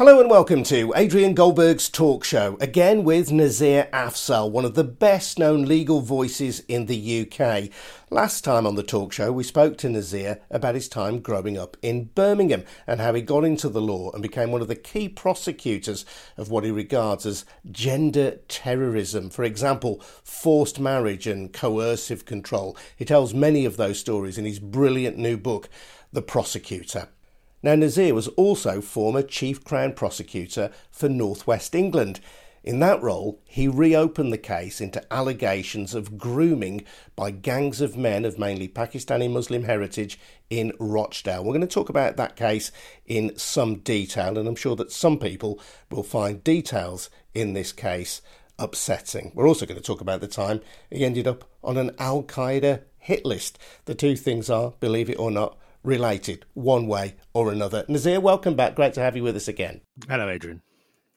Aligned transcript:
Hello 0.00 0.18
and 0.18 0.30
welcome 0.30 0.62
to 0.62 0.94
Adrian 0.96 1.34
Goldberg's 1.34 1.90
talk 1.90 2.24
show, 2.24 2.56
again 2.58 3.04
with 3.04 3.30
Nazir 3.30 3.86
Afzal, 3.92 4.50
one 4.50 4.64
of 4.64 4.74
the 4.74 4.82
best 4.82 5.38
known 5.38 5.66
legal 5.66 6.00
voices 6.00 6.60
in 6.68 6.86
the 6.86 7.28
UK. 7.30 7.68
Last 8.08 8.42
time 8.42 8.66
on 8.66 8.76
the 8.76 8.82
talk 8.82 9.12
show, 9.12 9.30
we 9.30 9.44
spoke 9.44 9.76
to 9.76 9.90
Nazir 9.90 10.40
about 10.50 10.74
his 10.74 10.88
time 10.88 11.20
growing 11.20 11.58
up 11.58 11.76
in 11.82 12.04
Birmingham 12.14 12.64
and 12.86 12.98
how 12.98 13.12
he 13.12 13.20
got 13.20 13.44
into 13.44 13.68
the 13.68 13.82
law 13.82 14.10
and 14.12 14.22
became 14.22 14.50
one 14.50 14.62
of 14.62 14.68
the 14.68 14.74
key 14.74 15.06
prosecutors 15.06 16.06
of 16.38 16.50
what 16.50 16.64
he 16.64 16.70
regards 16.70 17.26
as 17.26 17.44
gender 17.70 18.38
terrorism. 18.48 19.28
For 19.28 19.44
example, 19.44 20.00
forced 20.24 20.80
marriage 20.80 21.26
and 21.26 21.52
coercive 21.52 22.24
control. 22.24 22.74
He 22.96 23.04
tells 23.04 23.34
many 23.34 23.66
of 23.66 23.76
those 23.76 24.00
stories 24.00 24.38
in 24.38 24.46
his 24.46 24.60
brilliant 24.60 25.18
new 25.18 25.36
book, 25.36 25.68
The 26.10 26.22
Prosecutor. 26.22 27.08
Now, 27.62 27.74
Nazir 27.74 28.14
was 28.14 28.28
also 28.28 28.80
former 28.80 29.22
Chief 29.22 29.62
Crown 29.64 29.92
Prosecutor 29.92 30.70
for 30.90 31.08
North 31.08 31.46
West 31.46 31.74
England. 31.74 32.20
In 32.62 32.80
that 32.80 33.02
role, 33.02 33.40
he 33.44 33.68
reopened 33.68 34.32
the 34.32 34.38
case 34.38 34.80
into 34.80 35.04
allegations 35.12 35.94
of 35.94 36.18
grooming 36.18 36.84
by 37.16 37.30
gangs 37.30 37.80
of 37.80 37.96
men 37.96 38.24
of 38.24 38.38
mainly 38.38 38.68
Pakistani 38.68 39.30
Muslim 39.30 39.64
heritage 39.64 40.18
in 40.50 40.72
Rochdale. 40.78 41.42
We're 41.42 41.52
going 41.52 41.60
to 41.62 41.66
talk 41.66 41.88
about 41.88 42.16
that 42.16 42.36
case 42.36 42.70
in 43.06 43.36
some 43.36 43.76
detail, 43.76 44.38
and 44.38 44.46
I'm 44.46 44.56
sure 44.56 44.76
that 44.76 44.92
some 44.92 45.18
people 45.18 45.60
will 45.90 46.02
find 46.02 46.44
details 46.44 47.08
in 47.34 47.54
this 47.54 47.72
case 47.72 48.20
upsetting. 48.58 49.32
We're 49.34 49.48
also 49.48 49.66
going 49.66 49.80
to 49.80 49.86
talk 49.86 50.02
about 50.02 50.20
the 50.20 50.28
time 50.28 50.60
he 50.90 51.04
ended 51.04 51.26
up 51.26 51.44
on 51.64 51.76
an 51.78 51.92
Al 51.98 52.22
Qaeda 52.22 52.82
hit 52.98 53.24
list. 53.24 53.58
The 53.86 53.94
two 53.94 54.16
things 54.16 54.50
are, 54.50 54.74
believe 54.80 55.08
it 55.08 55.18
or 55.18 55.30
not, 55.30 55.56
related 55.82 56.44
one 56.54 56.86
way 56.86 57.16
or 57.32 57.50
another. 57.50 57.84
Nazir, 57.88 58.20
welcome 58.20 58.54
back. 58.54 58.74
Great 58.74 58.94
to 58.94 59.00
have 59.00 59.16
you 59.16 59.22
with 59.22 59.36
us 59.36 59.48
again. 59.48 59.80
Hello, 60.08 60.28
Adrian. 60.28 60.62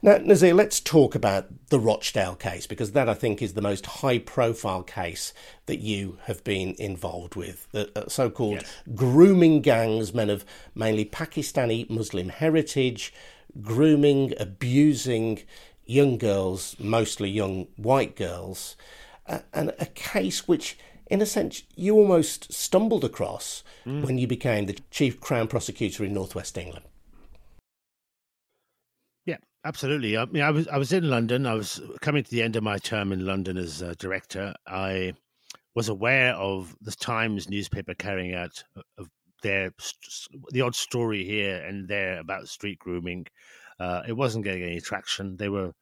Now, 0.01 0.17
Nazir, 0.17 0.53
let's 0.53 0.81
talk 0.81 1.15
about 1.15 1.47
the 1.69 1.79
Rochdale 1.79 2.35
case 2.35 2.67
because 2.67 2.91
that 2.91 3.07
I 3.07 3.13
think 3.13 3.41
is 3.41 3.53
the 3.53 3.61
most 3.61 3.85
high 3.85 4.17
profile 4.17 4.83
case 4.83 5.33
that 5.65 5.79
you 5.79 6.17
have 6.23 6.43
been 6.43 6.75
involved 6.77 7.35
with. 7.35 7.69
The 7.71 7.89
uh, 7.97 8.09
so 8.09 8.29
called 8.29 8.55
yes. 8.55 8.73
grooming 8.93 9.61
gangs, 9.61 10.13
men 10.13 10.29
of 10.29 10.43
mainly 10.75 11.05
Pakistani 11.05 11.89
Muslim 11.89 12.27
heritage, 12.27 13.13
grooming, 13.61 14.33
abusing 14.37 15.43
young 15.85 16.17
girls, 16.17 16.75
mostly 16.79 17.29
young 17.29 17.67
white 17.77 18.17
girls, 18.17 18.75
uh, 19.25 19.39
and 19.53 19.73
a 19.79 19.85
case 19.85 20.49
which 20.49 20.77
in 21.13 21.21
a 21.21 21.27
sense, 21.27 21.61
you 21.75 21.95
almost 21.95 22.51
stumbled 22.51 23.05
across 23.05 23.63
mm. 23.85 24.03
when 24.03 24.17
you 24.17 24.25
became 24.25 24.65
the 24.65 24.79
chief 24.89 25.21
crown 25.21 25.47
prosecutor 25.47 26.03
in 26.03 26.11
northwest 26.11 26.57
England. 26.57 26.85
Yeah, 29.23 29.37
absolutely. 29.63 30.17
I 30.17 30.25
mean, 30.25 30.41
I 30.41 30.49
was 30.49 30.67
I 30.69 30.77
was 30.77 30.91
in 30.91 31.07
London. 31.11 31.45
I 31.45 31.53
was 31.53 31.79
coming 32.01 32.23
to 32.23 32.31
the 32.31 32.41
end 32.41 32.55
of 32.55 32.63
my 32.63 32.79
term 32.79 33.11
in 33.11 33.27
London 33.27 33.57
as 33.57 33.83
a 33.83 33.93
director. 33.93 34.55
I 34.65 35.13
was 35.75 35.87
aware 35.87 36.33
of 36.33 36.75
the 36.81 36.91
Times 36.91 37.47
newspaper 37.47 37.93
carrying 37.93 38.33
out 38.33 38.63
uh, 38.75 38.81
of 38.97 39.07
their 39.43 39.71
the 40.49 40.61
odd 40.61 40.73
story 40.73 41.23
here 41.23 41.57
and 41.57 41.87
there 41.87 42.17
about 42.21 42.47
street 42.47 42.79
grooming. 42.79 43.27
Uh, 43.79 44.01
it 44.07 44.13
wasn't 44.13 44.45
getting 44.45 44.63
any 44.63 44.81
traction. 44.81 45.37
They 45.37 45.49
were, 45.49 45.73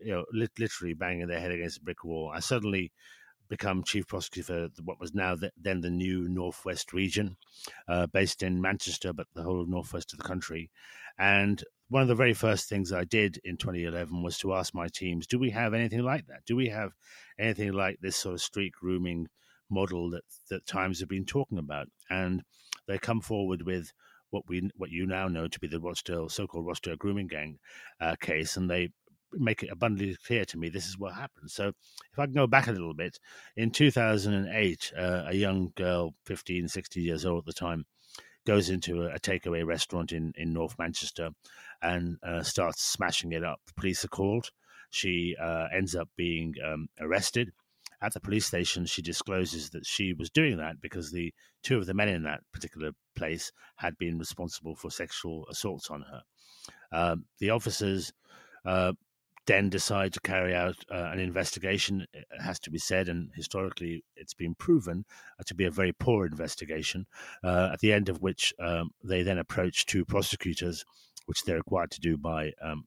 you 0.00 0.14
know, 0.14 0.24
literally 0.58 0.94
banging 0.94 1.28
their 1.28 1.38
head 1.38 1.52
against 1.52 1.78
a 1.78 1.82
brick 1.82 2.02
wall. 2.02 2.32
I 2.34 2.40
suddenly 2.40 2.90
become 3.50 3.82
chief 3.82 4.06
prosecutor 4.06 4.68
for 4.74 4.82
what 4.84 5.00
was 5.00 5.12
now 5.12 5.34
the, 5.34 5.50
then 5.60 5.82
the 5.82 5.90
new 5.90 6.28
Northwest 6.28 6.92
region, 6.94 7.36
uh, 7.88 8.06
based 8.06 8.42
in 8.42 8.60
Manchester, 8.60 9.12
but 9.12 9.26
the 9.34 9.42
whole 9.42 9.66
Northwest 9.66 10.12
of 10.12 10.18
the 10.18 10.24
country. 10.24 10.70
And 11.18 11.62
one 11.88 12.00
of 12.00 12.08
the 12.08 12.14
very 12.14 12.32
first 12.32 12.68
things 12.68 12.92
I 12.92 13.04
did 13.04 13.40
in 13.44 13.56
2011 13.56 14.22
was 14.22 14.38
to 14.38 14.54
ask 14.54 14.72
my 14.72 14.86
teams, 14.88 15.26
do 15.26 15.38
we 15.38 15.50
have 15.50 15.74
anything 15.74 16.02
like 16.02 16.28
that? 16.28 16.44
Do 16.46 16.56
we 16.56 16.68
have 16.68 16.92
anything 17.38 17.72
like 17.72 17.98
this 18.00 18.16
sort 18.16 18.34
of 18.34 18.40
street 18.40 18.72
grooming 18.80 19.26
model 19.68 20.10
that, 20.10 20.22
that 20.48 20.66
Times 20.66 21.00
have 21.00 21.08
been 21.08 21.26
talking 21.26 21.58
about? 21.58 21.88
And 22.08 22.42
they 22.86 22.98
come 22.98 23.20
forward 23.20 23.62
with 23.62 23.92
what 24.30 24.44
we 24.48 24.70
what 24.76 24.90
you 24.90 25.06
now 25.06 25.26
know 25.26 25.48
to 25.48 25.58
be 25.58 25.66
the 25.66 25.80
Rochdale 25.80 26.28
so-called 26.28 26.66
Rochdale 26.66 26.96
grooming 26.96 27.26
gang 27.26 27.58
uh, 28.00 28.14
case, 28.20 28.56
and 28.56 28.70
they 28.70 28.90
make 29.32 29.62
it 29.62 29.70
abundantly 29.70 30.16
clear 30.26 30.44
to 30.44 30.58
me 30.58 30.68
this 30.68 30.86
is 30.86 30.98
what 30.98 31.14
happened. 31.14 31.50
So, 31.50 31.68
if 32.12 32.18
I 32.18 32.26
can 32.26 32.34
go 32.34 32.46
back 32.46 32.66
a 32.66 32.72
little 32.72 32.94
bit, 32.94 33.18
in 33.56 33.70
2008, 33.70 34.92
uh, 34.96 35.22
a 35.26 35.34
young 35.34 35.72
girl, 35.76 36.14
15, 36.26 36.68
16 36.68 37.02
years 37.02 37.24
old 37.24 37.40
at 37.40 37.46
the 37.46 37.52
time, 37.52 37.84
goes 38.46 38.70
into 38.70 39.02
a, 39.02 39.14
a 39.14 39.18
takeaway 39.18 39.64
restaurant 39.64 40.12
in, 40.12 40.32
in 40.36 40.52
North 40.52 40.76
Manchester 40.78 41.30
and 41.82 42.16
uh, 42.22 42.42
starts 42.42 42.82
smashing 42.82 43.32
it 43.32 43.44
up. 43.44 43.60
The 43.66 43.74
Police 43.74 44.04
are 44.04 44.08
called. 44.08 44.50
She 44.90 45.36
uh, 45.40 45.66
ends 45.72 45.94
up 45.94 46.08
being 46.16 46.54
um, 46.64 46.88
arrested. 47.00 47.52
At 48.02 48.14
the 48.14 48.20
police 48.20 48.46
station, 48.46 48.86
she 48.86 49.02
discloses 49.02 49.70
that 49.70 49.84
she 49.84 50.14
was 50.14 50.30
doing 50.30 50.56
that 50.56 50.80
because 50.80 51.12
the 51.12 51.34
two 51.62 51.76
of 51.76 51.84
the 51.84 51.92
men 51.92 52.08
in 52.08 52.22
that 52.22 52.40
particular 52.50 52.92
place 53.14 53.52
had 53.76 53.98
been 53.98 54.18
responsible 54.18 54.74
for 54.74 54.90
sexual 54.90 55.46
assaults 55.50 55.90
on 55.90 56.02
her. 56.02 56.22
Um, 56.92 57.26
the 57.38 57.50
officers 57.50 58.12
uh, 58.64 58.92
then 59.46 59.68
decide 59.70 60.12
to 60.12 60.20
carry 60.20 60.54
out 60.54 60.76
uh, 60.90 61.10
an 61.12 61.18
investigation. 61.18 62.06
It 62.12 62.26
has 62.40 62.58
to 62.60 62.70
be 62.70 62.78
said, 62.78 63.08
and 63.08 63.30
historically 63.34 64.04
it's 64.16 64.34
been 64.34 64.54
proven 64.54 65.04
uh, 65.38 65.42
to 65.46 65.54
be 65.54 65.64
a 65.64 65.70
very 65.70 65.92
poor 65.92 66.26
investigation, 66.26 67.06
uh, 67.42 67.70
at 67.72 67.80
the 67.80 67.92
end 67.92 68.08
of 68.08 68.20
which 68.20 68.52
um, 68.60 68.90
they 69.02 69.22
then 69.22 69.38
approach 69.38 69.86
two 69.86 70.04
prosecutors, 70.04 70.84
which 71.26 71.42
they're 71.44 71.56
required 71.56 71.90
to 71.92 72.00
do 72.00 72.16
by 72.16 72.52
um, 72.62 72.84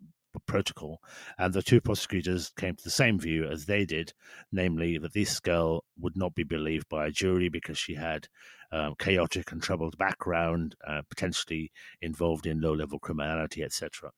protocol. 0.47 0.99
And 1.37 1.53
the 1.53 1.61
two 1.61 1.81
prosecutors 1.81 2.51
came 2.57 2.75
to 2.75 2.83
the 2.83 2.89
same 2.89 3.19
view 3.19 3.45
as 3.45 3.65
they 3.65 3.85
did, 3.85 4.13
namely 4.51 4.97
that 4.97 5.13
this 5.13 5.39
girl 5.39 5.83
would 5.99 6.15
not 6.15 6.35
be 6.35 6.43
believed 6.43 6.89
by 6.89 7.07
a 7.07 7.11
jury 7.11 7.49
because 7.49 7.77
she 7.77 7.95
had 7.95 8.27
um, 8.71 8.95
chaotic 8.97 9.51
and 9.51 9.61
troubled 9.61 9.97
background, 9.97 10.75
uh, 10.87 11.01
potentially 11.09 11.71
involved 12.01 12.47
in 12.47 12.61
low 12.61 12.73
level 12.73 12.99
criminality, 12.99 13.63
etc 13.63 14.11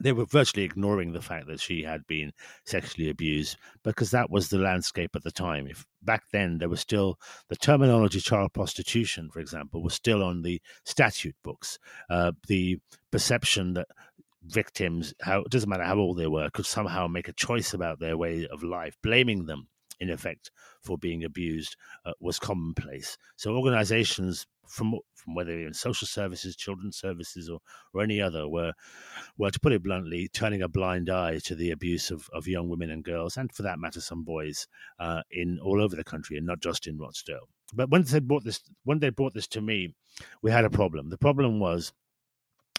they 0.00 0.12
were 0.12 0.26
virtually 0.26 0.64
ignoring 0.64 1.12
the 1.12 1.22
fact 1.22 1.46
that 1.46 1.60
she 1.60 1.82
had 1.82 2.06
been 2.06 2.32
sexually 2.64 3.10
abused 3.10 3.56
because 3.82 4.10
that 4.10 4.30
was 4.30 4.48
the 4.48 4.58
landscape 4.58 5.10
at 5.14 5.22
the 5.22 5.30
time. 5.30 5.66
If 5.66 5.86
back 6.02 6.24
then 6.32 6.58
there 6.58 6.68
was 6.68 6.80
still 6.80 7.18
the 7.48 7.56
terminology 7.56 8.20
child 8.20 8.52
prostitution, 8.52 9.30
for 9.30 9.40
example, 9.40 9.82
was 9.82 9.94
still 9.94 10.22
on 10.22 10.42
the 10.42 10.60
statute 10.84 11.36
books. 11.42 11.78
Uh, 12.10 12.32
the 12.46 12.78
perception 13.10 13.74
that 13.74 13.88
victims, 14.42 15.14
how 15.22 15.40
it 15.40 15.50
doesn't 15.50 15.68
matter 15.68 15.84
how 15.84 15.98
old 15.98 16.18
they 16.18 16.26
were, 16.26 16.50
could 16.50 16.66
somehow 16.66 17.06
make 17.06 17.28
a 17.28 17.32
choice 17.32 17.74
about 17.74 18.00
their 18.00 18.16
way 18.16 18.46
of 18.50 18.62
life, 18.62 18.96
blaming 19.02 19.46
them 19.46 19.68
in 20.00 20.10
effect 20.10 20.50
for 20.82 20.98
being 20.98 21.24
abused 21.24 21.76
uh, 22.04 22.12
was 22.20 22.38
commonplace. 22.38 23.16
So 23.36 23.56
organizations 23.56 24.46
from 24.68 24.94
from 25.14 25.34
whether 25.34 25.52
in 25.52 25.74
social 25.74 26.06
services, 26.06 26.54
children's 26.56 26.96
services, 26.96 27.50
or, 27.50 27.58
or 27.92 28.02
any 28.02 28.20
other, 28.20 28.48
were, 28.48 28.72
were 29.36 29.50
to 29.50 29.60
put 29.60 29.72
it 29.72 29.82
bluntly, 29.82 30.28
turning 30.32 30.62
a 30.62 30.68
blind 30.68 31.10
eye 31.10 31.40
to 31.44 31.54
the 31.54 31.70
abuse 31.70 32.10
of, 32.10 32.28
of 32.32 32.46
young 32.46 32.68
women 32.68 32.90
and 32.90 33.04
girls, 33.04 33.36
and 33.36 33.52
for 33.52 33.62
that 33.62 33.78
matter, 33.78 34.00
some 34.00 34.22
boys 34.22 34.68
uh, 35.00 35.22
in 35.30 35.58
all 35.60 35.82
over 35.82 35.96
the 35.96 36.04
country, 36.04 36.36
and 36.36 36.46
not 36.46 36.60
just 36.60 36.86
in 36.86 36.98
Rochdale. 36.98 37.48
But 37.74 37.90
when 37.90 38.02
they 38.02 38.20
brought 38.20 38.44
this, 38.44 38.60
when 38.84 39.00
they 39.00 39.10
brought 39.10 39.34
this 39.34 39.48
to 39.48 39.60
me, 39.60 39.94
we 40.42 40.50
had 40.50 40.64
a 40.64 40.70
problem. 40.70 41.10
The 41.10 41.18
problem 41.18 41.60
was. 41.60 41.92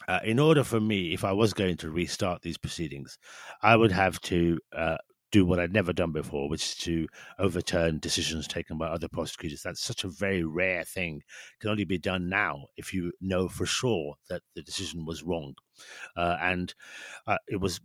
Uh, 0.08 0.20
in 0.24 0.40
order 0.40 0.64
for 0.64 0.80
me, 0.80 1.14
if 1.14 1.26
I 1.26 1.34
was 1.34 1.54
going 1.54 1.76
to 1.78 1.92
restart 1.92 2.42
these 2.42 2.58
proceedings, 2.58 3.20
I 3.62 3.76
would 3.76 3.92
have 3.92 4.20
to 4.22 4.58
uh, 4.74 4.98
do 5.32 5.46
what 5.46 5.60
I'd 5.60 5.74
never 5.74 5.94
done 5.94 6.12
before, 6.12 6.50
which 6.50 6.64
is 6.64 6.76
to 6.78 7.08
overturn 7.38 8.00
decisions 8.00 8.48
taken 8.48 8.78
by 8.78 8.88
other 8.88 9.08
prosecutors. 9.08 9.62
That's 9.62 9.82
such 9.82 10.04
a 10.04 10.10
very 10.10 10.44
rare 10.44 10.84
thing. 10.84 11.18
It 11.18 11.62
can 11.62 11.70
only 11.70 11.86
be 11.86 11.98
done 11.98 12.30
now 12.30 12.68
if 12.78 12.94
you 12.94 13.12
know 13.22 13.48
for 13.48 13.66
sure 13.66 14.16
that 14.30 14.42
the 14.56 14.62
decision 14.62 15.06
was 15.06 15.24
wrong. 15.24 15.56
Uh, 16.18 16.38
and 16.42 16.74
uh, 17.28 17.38
it 17.48 17.62
was 17.62 17.80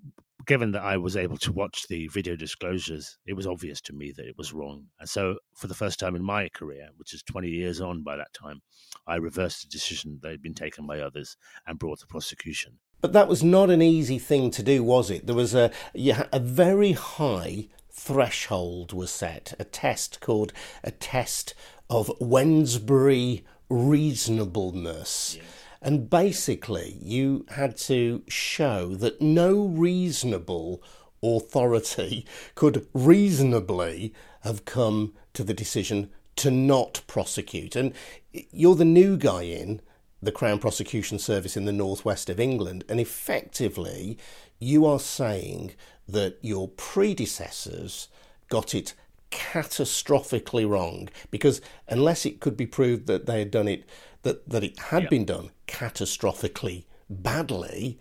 given 0.46 0.72
that 0.72 0.82
I 0.82 0.96
was 0.96 1.16
able 1.16 1.36
to 1.38 1.52
watch 1.52 1.86
the 1.88 2.08
video 2.08 2.36
disclosures, 2.36 3.18
it 3.26 3.34
was 3.34 3.46
obvious 3.46 3.80
to 3.82 3.92
me 3.92 4.12
that 4.16 4.26
it 4.26 4.36
was 4.36 4.52
wrong. 4.52 4.86
And 4.98 5.08
so, 5.08 5.38
for 5.54 5.68
the 5.68 5.74
first 5.74 5.98
time 5.98 6.16
in 6.16 6.24
my 6.24 6.48
career, 6.48 6.88
which 6.96 7.14
is 7.14 7.22
20 7.22 7.48
years 7.48 7.80
on 7.80 8.02
by 8.02 8.16
that 8.16 8.34
time, 8.34 8.62
I 9.06 9.16
reversed 9.16 9.62
the 9.62 9.68
decision 9.68 10.18
that 10.22 10.30
had 10.30 10.42
been 10.42 10.54
taken 10.54 10.86
by 10.86 11.00
others 11.00 11.36
and 11.66 11.78
brought 11.78 12.00
the 12.00 12.06
prosecution. 12.06 12.78
But 13.04 13.12
that 13.12 13.28
was 13.28 13.44
not 13.44 13.68
an 13.68 13.82
easy 13.82 14.18
thing 14.18 14.50
to 14.52 14.62
do, 14.62 14.82
was 14.82 15.10
it? 15.10 15.26
There 15.26 15.36
was 15.36 15.54
a 15.54 15.70
a 15.94 16.40
very 16.40 16.92
high 16.92 17.68
threshold 17.90 18.94
was 18.94 19.10
set, 19.10 19.52
a 19.58 19.64
test 19.64 20.20
called 20.20 20.54
a 20.82 20.90
test 20.90 21.52
of 21.90 22.06
Wednesbury 22.18 23.42
reasonableness. 23.68 25.36
Yes. 25.36 25.44
And 25.82 26.08
basically, 26.08 26.96
you 27.02 27.44
had 27.50 27.76
to 27.92 28.22
show 28.26 28.94
that 28.94 29.20
no 29.20 29.66
reasonable 29.66 30.82
authority 31.22 32.24
could 32.54 32.86
reasonably 32.94 34.14
have 34.44 34.64
come 34.64 35.12
to 35.34 35.44
the 35.44 35.52
decision 35.52 36.08
to 36.36 36.50
not 36.50 37.02
prosecute. 37.06 37.76
And 37.76 37.92
you're 38.32 38.74
the 38.74 38.86
new 38.86 39.18
guy 39.18 39.42
in, 39.42 39.82
the 40.24 40.32
Crown 40.32 40.58
Prosecution 40.58 41.18
Service 41.18 41.56
in 41.56 41.64
the 41.64 41.72
northwest 41.72 42.28
of 42.28 42.40
England, 42.40 42.84
and 42.88 43.00
effectively, 43.00 44.18
you 44.58 44.86
are 44.86 45.00
saying 45.00 45.74
that 46.08 46.38
your 46.42 46.68
predecessors 46.68 48.08
got 48.48 48.74
it 48.74 48.94
catastrophically 49.30 50.68
wrong 50.68 51.08
because 51.30 51.60
unless 51.88 52.24
it 52.24 52.40
could 52.40 52.56
be 52.56 52.66
proved 52.66 53.06
that 53.06 53.26
they 53.26 53.40
had 53.40 53.50
done 53.50 53.66
it 53.66 53.84
that, 54.22 54.48
that 54.48 54.62
it 54.62 54.78
had 54.78 55.08
been 55.08 55.24
done 55.24 55.50
catastrophically 55.66 56.84
badly, 57.10 57.98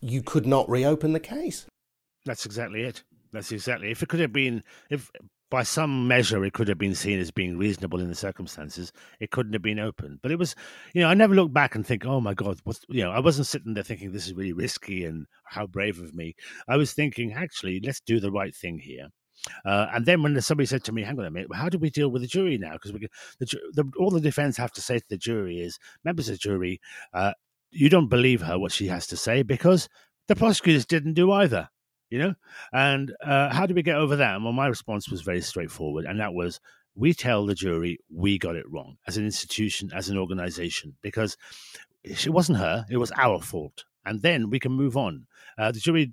you 0.00 0.22
could 0.22 0.46
not 0.46 0.68
reopen 0.68 1.12
the 1.12 1.20
case. 1.20 1.66
That's 2.24 2.46
exactly 2.46 2.82
it. 2.82 3.02
That's 3.32 3.52
exactly. 3.52 3.90
If 3.90 4.02
it 4.02 4.08
could 4.08 4.20
have 4.20 4.32
been, 4.32 4.62
if 4.90 5.10
by 5.50 5.62
some 5.62 6.08
measure 6.08 6.44
it 6.44 6.52
could 6.52 6.68
have 6.68 6.78
been 6.78 6.94
seen 6.94 7.18
as 7.18 7.30
being 7.30 7.56
reasonable 7.56 8.00
in 8.00 8.08
the 8.08 8.14
circumstances, 8.14 8.92
it 9.20 9.30
couldn't 9.30 9.52
have 9.52 9.62
been 9.62 9.78
open, 9.78 10.18
But 10.22 10.32
it 10.32 10.38
was, 10.38 10.54
you 10.92 11.02
know, 11.02 11.08
I 11.08 11.14
never 11.14 11.34
look 11.34 11.52
back 11.52 11.74
and 11.74 11.86
think, 11.86 12.04
oh 12.04 12.20
my 12.20 12.34
God, 12.34 12.58
what's, 12.64 12.84
you 12.88 13.02
know, 13.02 13.10
I 13.12 13.20
wasn't 13.20 13.46
sitting 13.46 13.74
there 13.74 13.84
thinking 13.84 14.12
this 14.12 14.26
is 14.26 14.34
really 14.34 14.52
risky 14.52 15.04
and 15.04 15.26
how 15.44 15.66
brave 15.66 16.00
of 16.00 16.14
me. 16.14 16.34
I 16.68 16.76
was 16.76 16.92
thinking, 16.92 17.32
actually, 17.32 17.80
let's 17.84 18.00
do 18.00 18.18
the 18.18 18.32
right 18.32 18.54
thing 18.54 18.78
here. 18.78 19.08
Uh, 19.64 19.86
and 19.94 20.06
then 20.06 20.22
when 20.22 20.40
somebody 20.40 20.66
said 20.66 20.82
to 20.82 20.92
me, 20.92 21.02
"Hang 21.02 21.18
on 21.20 21.26
a 21.26 21.30
minute, 21.30 21.54
how 21.54 21.68
do 21.68 21.78
we 21.78 21.90
deal 21.90 22.08
with 22.08 22.22
the 22.22 22.26
jury 22.26 22.58
now?" 22.58 22.72
Because 22.72 22.92
the, 23.38 23.58
the, 23.74 23.92
all 23.98 24.10
the 24.10 24.20
defense 24.20 24.56
have 24.56 24.72
to 24.72 24.80
say 24.80 24.98
to 24.98 25.04
the 25.08 25.18
jury 25.18 25.60
is, 25.60 25.78
members 26.04 26.28
of 26.28 26.34
the 26.34 26.38
jury, 26.38 26.80
uh, 27.12 27.32
you 27.70 27.88
don't 27.88 28.08
believe 28.08 28.40
her 28.42 28.58
what 28.58 28.72
she 28.72 28.88
has 28.88 29.06
to 29.08 29.16
say 29.16 29.42
because 29.42 29.88
the 30.26 30.34
prosecutors 30.36 30.86
didn't 30.86 31.14
do 31.14 31.30
either 31.30 31.68
you 32.10 32.18
know? 32.18 32.34
And 32.72 33.14
uh, 33.24 33.52
how 33.52 33.66
do 33.66 33.74
we 33.74 33.82
get 33.82 33.96
over 33.96 34.16
that? 34.16 34.40
Well 34.40 34.52
my 34.52 34.66
response 34.66 35.08
was 35.08 35.22
very 35.22 35.40
straightforward 35.40 36.04
and 36.04 36.20
that 36.20 36.34
was 36.34 36.60
we 36.94 37.12
tell 37.12 37.44
the 37.44 37.54
jury 37.54 37.98
we 38.12 38.38
got 38.38 38.56
it 38.56 38.70
wrong 38.70 38.96
as 39.06 39.16
an 39.16 39.24
institution 39.24 39.90
as 39.94 40.08
an 40.08 40.16
organization 40.16 40.96
because 41.02 41.36
it 42.02 42.30
wasn't 42.30 42.58
her 42.58 42.86
it 42.88 42.96
was 42.96 43.12
our 43.16 43.40
fault 43.40 43.84
and 44.04 44.22
then 44.22 44.50
we 44.50 44.58
can 44.58 44.72
move 44.72 44.96
on. 44.96 45.26
Uh, 45.58 45.72
the 45.72 45.80
jury 45.80 46.12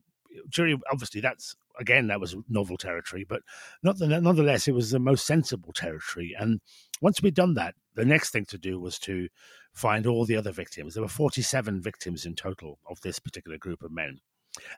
jury 0.49 0.77
obviously 0.91 1.21
that's 1.21 1.55
again 1.79 2.07
that 2.07 2.19
was 2.19 2.35
novel 2.49 2.77
territory 2.77 3.25
but 3.27 3.41
not 3.83 3.97
the, 3.97 4.07
nonetheless 4.07 4.67
it 4.67 4.73
was 4.73 4.91
the 4.91 4.99
most 4.99 5.25
sensible 5.25 5.71
territory 5.73 6.35
and 6.39 6.59
once 7.01 7.21
we'd 7.21 7.33
done 7.35 7.53
that 7.53 7.75
the 7.95 8.05
next 8.05 8.31
thing 8.31 8.45
to 8.45 8.57
do 8.57 8.79
was 8.79 8.97
to 8.97 9.27
find 9.73 10.05
all 10.05 10.25
the 10.25 10.35
other 10.35 10.51
victims. 10.51 10.93
There 10.93 11.03
were 11.03 11.09
47 11.09 11.81
victims 11.81 12.25
in 12.25 12.35
total 12.35 12.79
of 12.87 13.01
this 13.01 13.19
particular 13.19 13.57
group 13.57 13.83
of 13.83 13.91
men 13.91 14.19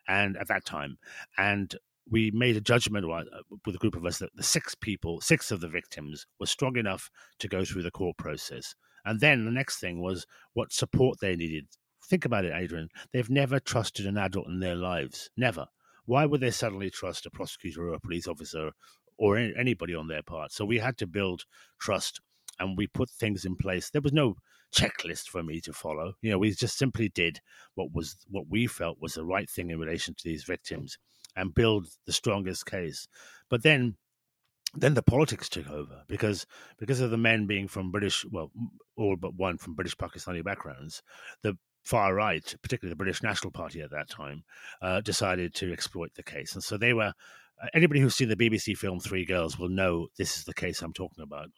and 0.07 0.38
at 0.38 0.48
that 0.48 0.66
time, 0.66 0.98
and 1.38 1.75
we 2.10 2.31
made 2.31 2.56
a 2.56 2.62
judgment 2.62 3.06
uh, 3.06 3.24
with 3.66 3.75
a 3.75 3.80
group 3.80 3.95
of 3.95 4.06
us 4.06 4.19
that 4.19 4.30
the 4.36 4.44
six 4.44 4.75
people, 4.75 5.22
six 5.22 5.51
of 5.51 5.62
the 5.62 5.68
victims, 5.68 6.25
were 6.39 6.45
strong 6.45 6.77
enough 6.77 7.10
to 7.39 7.48
go 7.48 7.66
through 7.66 7.83
the 7.83 7.92
court 7.92 8.18
process. 8.18 8.75
And 9.06 9.19
then 9.19 9.45
the 9.45 9.51
next 9.51 9.80
thing 9.80 10.01
was 10.01 10.25
what 10.54 10.72
support 10.72 11.19
they 11.19 11.36
needed. 11.36 11.68
Think 12.07 12.25
about 12.25 12.45
it, 12.45 12.54
Adrian. 12.54 12.89
They've 13.12 13.30
never 13.30 13.60
trusted 13.60 14.06
an 14.06 14.18
adult 14.18 14.48
in 14.48 14.60
their 14.60 14.75
lives. 14.75 15.30
Never. 15.36 15.68
Why 16.06 16.25
would 16.25 16.42
they 16.42 16.51
suddenly 16.51 16.92
trust 16.92 17.25
a 17.25 17.31
prosecutor 17.31 17.89
or 17.89 17.94
a 17.94 18.00
police 18.00 18.28
officer 18.28 18.71
or 19.18 19.38
anybody 19.38 19.95
on 19.95 20.07
their 20.07 20.21
part? 20.21 20.51
So 20.51 20.66
we 20.66 20.78
had 20.78 20.98
to 21.00 21.07
build 21.07 21.45
trust 21.80 22.21
and 22.60 22.78
we 22.78 22.88
put 22.88 23.10
things 23.10 23.45
in 23.45 23.56
place. 23.56 23.89
There 23.89 24.01
was 24.01 24.13
no 24.13 24.36
checklist 24.75 25.30
for 25.30 25.44
me 25.44 25.62
to 25.62 25.74
follow. 25.74 26.13
You 26.22 26.31
know, 26.31 26.38
we 26.38 26.51
just 26.51 26.77
simply 26.77 27.10
did 27.10 27.39
what 27.75 27.94
was 27.94 28.18
what 28.27 28.45
we 28.50 28.68
felt 28.68 29.01
was 29.01 29.13
the 29.13 29.25
right 29.25 29.50
thing 29.50 29.69
in 29.69 29.80
relation 29.80 30.13
to 30.16 30.24
these 30.24 30.44
victims 30.44 30.98
and 31.36 31.54
build 31.54 31.88
the 32.06 32.13
strongest 32.13 32.66
case. 32.66 33.07
But 33.50 33.63
then 33.63 33.95
then 34.74 34.94
the 34.94 35.04
politics 35.04 35.48
took 35.48 35.69
over 35.69 36.04
because 36.07 36.45
because 36.77 37.00
of 37.00 37.12
the 37.12 37.18
men 37.18 37.48
being 37.48 37.68
from 37.68 37.92
British, 37.92 38.25
well, 38.30 38.51
all 38.98 39.16
but 39.16 39.36
one 39.36 39.57
from 39.57 39.75
British 39.75 39.95
Pakistani 39.95 40.44
backgrounds, 40.44 41.01
the 41.42 41.57
far 41.83 42.13
right, 42.13 42.56
particularly 42.62 42.92
the 42.92 42.98
British 42.98 43.24
National 43.24 43.51
Party 43.51 43.81
at 43.81 43.92
that 43.92 44.10
time, 44.10 44.44
uh, 44.81 45.01
decided 45.01 45.54
to 45.56 45.71
exploit 45.71 46.12
the 46.16 46.24
case, 46.24 46.54
and 46.54 46.63
so 46.63 46.78
they 46.78 46.94
were. 46.94 47.13
Uh, 47.63 47.68
anybody 47.74 48.01
who's 48.01 48.13
seen 48.13 48.28
the 48.28 48.36
BBC 48.36 48.75
film 48.75 49.00
Three 49.00 49.24
Girls 49.24 49.57
will 49.57 49.69
know 49.69 50.07
this 50.18 50.38
is 50.38 50.44
the 50.44 50.54
case 50.54 50.81
I'm 50.81 50.92
talking 50.92 51.24
about. 51.24 51.51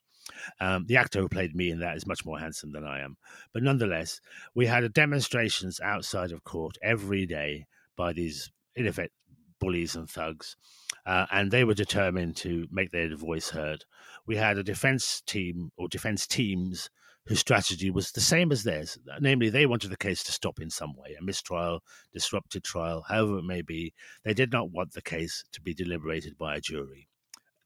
Um, 0.60 0.86
the 0.88 0.98
actor 0.98 1.20
who 1.20 1.30
played 1.30 1.56
me 1.56 1.70
in 1.70 1.80
that 1.80 1.98
is 1.98 2.08
much 2.08 2.26
more 2.26 2.40
handsome 2.40 2.72
than 2.72 2.84
I 2.84 3.02
am. 3.02 3.18
But 3.54 3.64
nonetheless, 3.64 4.20
we 4.56 4.66
had 4.66 4.92
demonstrations 4.94 5.80
outside 5.80 6.32
of 6.32 6.44
court 6.44 6.78
every 6.82 7.26
day 7.26 7.66
by 7.96 8.14
these, 8.14 8.52
in 8.76 8.88
effect, 8.88 9.14
bullies 9.60 9.96
and 9.96 10.10
thugs. 10.10 10.56
Uh, 11.06 11.26
and 11.32 11.52
they 11.52 11.64
were 11.64 11.74
determined 11.74 12.36
to 12.38 12.68
make 12.72 12.92
their 12.92 13.16
voice 13.16 13.50
heard. 13.50 13.86
We 14.26 14.36
had 14.36 14.58
a 14.58 14.64
defense 14.64 15.22
team 15.26 15.72
or 15.78 15.88
defense 15.88 16.28
teams 16.28 16.90
whose 17.28 17.40
strategy 17.40 17.90
was 17.90 18.12
the 18.12 18.22
same 18.22 18.52
as 18.52 18.64
theirs. 18.64 18.98
Namely, 19.20 19.50
they 19.50 19.66
wanted 19.66 19.90
the 19.90 19.98
case 19.98 20.24
to 20.24 20.32
stop 20.32 20.60
in 20.62 20.70
some 20.70 20.96
way, 20.96 21.16
a 21.20 21.24
mistrial, 21.24 21.84
disrupted 22.14 22.64
trial, 22.64 23.04
however 23.08 23.40
it 23.40 23.44
may 23.44 23.62
be. 23.62 23.94
They 24.24 24.34
did 24.34 24.52
not 24.52 24.72
want 24.72 24.94
the 24.94 25.02
case 25.02 25.44
to 25.52 25.62
be 25.62 25.74
deliberated 25.74 26.38
by 26.38 26.56
a 26.56 26.62
jury. 26.62 27.10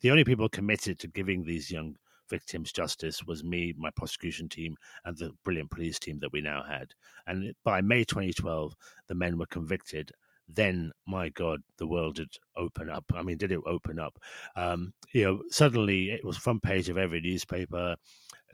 The 0.02 0.10
only 0.10 0.24
people 0.24 0.50
committed 0.50 0.98
to 1.00 1.08
giving 1.08 1.44
these 1.44 1.70
young 1.70 1.96
victims 2.32 2.72
justice 2.72 3.24
was 3.24 3.44
me, 3.44 3.76
my 3.78 3.92
prosecution 3.92 4.50
team, 4.50 4.76
and 5.06 5.16
the 5.16 5.32
brilliant 5.44 5.70
police 5.70 6.00
team 6.00 6.18
that 6.20 6.32
we 6.32 6.42
now 6.42 6.64
had. 6.64 6.94
And 7.28 7.54
by 7.64 7.82
May 7.82 8.04
2012, 8.04 8.74
the 9.08 9.16
men 9.16 9.38
were 9.38 9.46
convicted. 9.46 10.12
Then, 10.48 10.92
my 11.06 11.30
God, 11.30 11.62
the 11.78 11.88
world 11.88 12.16
did 12.16 12.30
open 12.58 12.90
up. 12.90 13.06
I 13.14 13.22
mean, 13.22 13.38
did 13.38 13.52
it 13.52 13.60
open 13.66 14.00
up? 14.00 14.18
Um, 14.56 14.94
you 15.14 15.24
know, 15.24 15.44
suddenly 15.50 16.10
it 16.10 16.26
was 16.26 16.38
front 16.38 16.64
page 16.64 16.90
of 16.90 16.98
every 16.98 17.22
newspaper. 17.22 17.96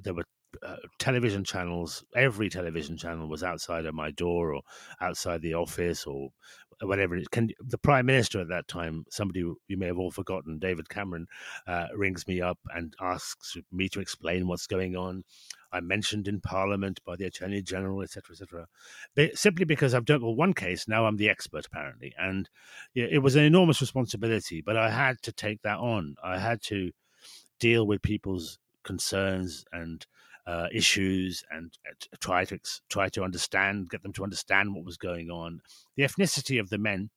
There 0.03 0.13
were 0.13 0.25
uh, 0.63 0.77
television 0.99 1.43
channels, 1.43 2.03
every 2.15 2.49
television 2.49 2.97
channel 2.97 3.27
was 3.27 3.43
outside 3.43 3.85
of 3.85 3.93
my 3.93 4.11
door 4.11 4.53
or 4.53 4.61
outside 5.01 5.41
the 5.41 5.53
office 5.53 6.05
or 6.05 6.29
whatever 6.81 7.15
it 7.15 7.21
is. 7.21 7.27
Can 7.27 7.49
the 7.59 7.77
prime 7.77 8.05
minister 8.05 8.39
at 8.39 8.49
that 8.49 8.67
time, 8.67 9.05
somebody 9.09 9.39
you 9.67 9.77
may 9.77 9.87
have 9.87 9.97
all 9.97 10.11
forgotten, 10.11 10.59
David 10.59 10.89
Cameron, 10.89 11.27
uh, 11.65 11.87
rings 11.95 12.27
me 12.27 12.41
up 12.41 12.59
and 12.73 12.93
asks 12.99 13.57
me 13.71 13.89
to 13.89 13.99
explain 13.99 14.47
what's 14.47 14.67
going 14.67 14.95
on. 14.95 15.23
I'm 15.71 15.87
mentioned 15.87 16.27
in 16.27 16.39
Parliament 16.39 16.99
by 17.05 17.15
the 17.15 17.25
Attorney 17.25 17.61
General, 17.61 18.01
etc., 18.01 18.33
etc. 18.33 18.67
Simply 19.35 19.65
because 19.65 19.93
I've 19.93 20.05
dealt 20.05 20.21
with 20.21 20.37
one 20.37 20.53
case, 20.53 20.87
now 20.87 21.05
I'm 21.05 21.17
the 21.17 21.29
expert 21.29 21.65
apparently, 21.65 22.13
and 22.17 22.49
it 22.95 23.21
was 23.21 23.35
an 23.35 23.43
enormous 23.43 23.81
responsibility. 23.81 24.61
But 24.61 24.77
I 24.77 24.89
had 24.89 25.21
to 25.23 25.31
take 25.31 25.61
that 25.63 25.79
on. 25.79 26.15
I 26.23 26.37
had 26.37 26.61
to 26.63 26.91
deal 27.59 27.85
with 27.85 28.01
people's 28.01 28.59
concerns 28.83 29.65
and 29.73 30.05
uh, 30.47 30.67
issues 30.71 31.43
and 31.51 31.71
uh, 31.87 31.93
try 32.19 32.45
to 32.45 32.57
try 32.89 33.09
to 33.09 33.23
understand, 33.23 33.89
get 33.89 34.01
them 34.01 34.13
to 34.13 34.23
understand 34.23 34.73
what 34.73 34.85
was 34.85 34.97
going 34.97 35.29
on. 35.29 35.59
The 35.95 36.03
ethnicity 36.03 36.59
of 36.59 36.69
the 36.69 36.77
men, 36.77 37.09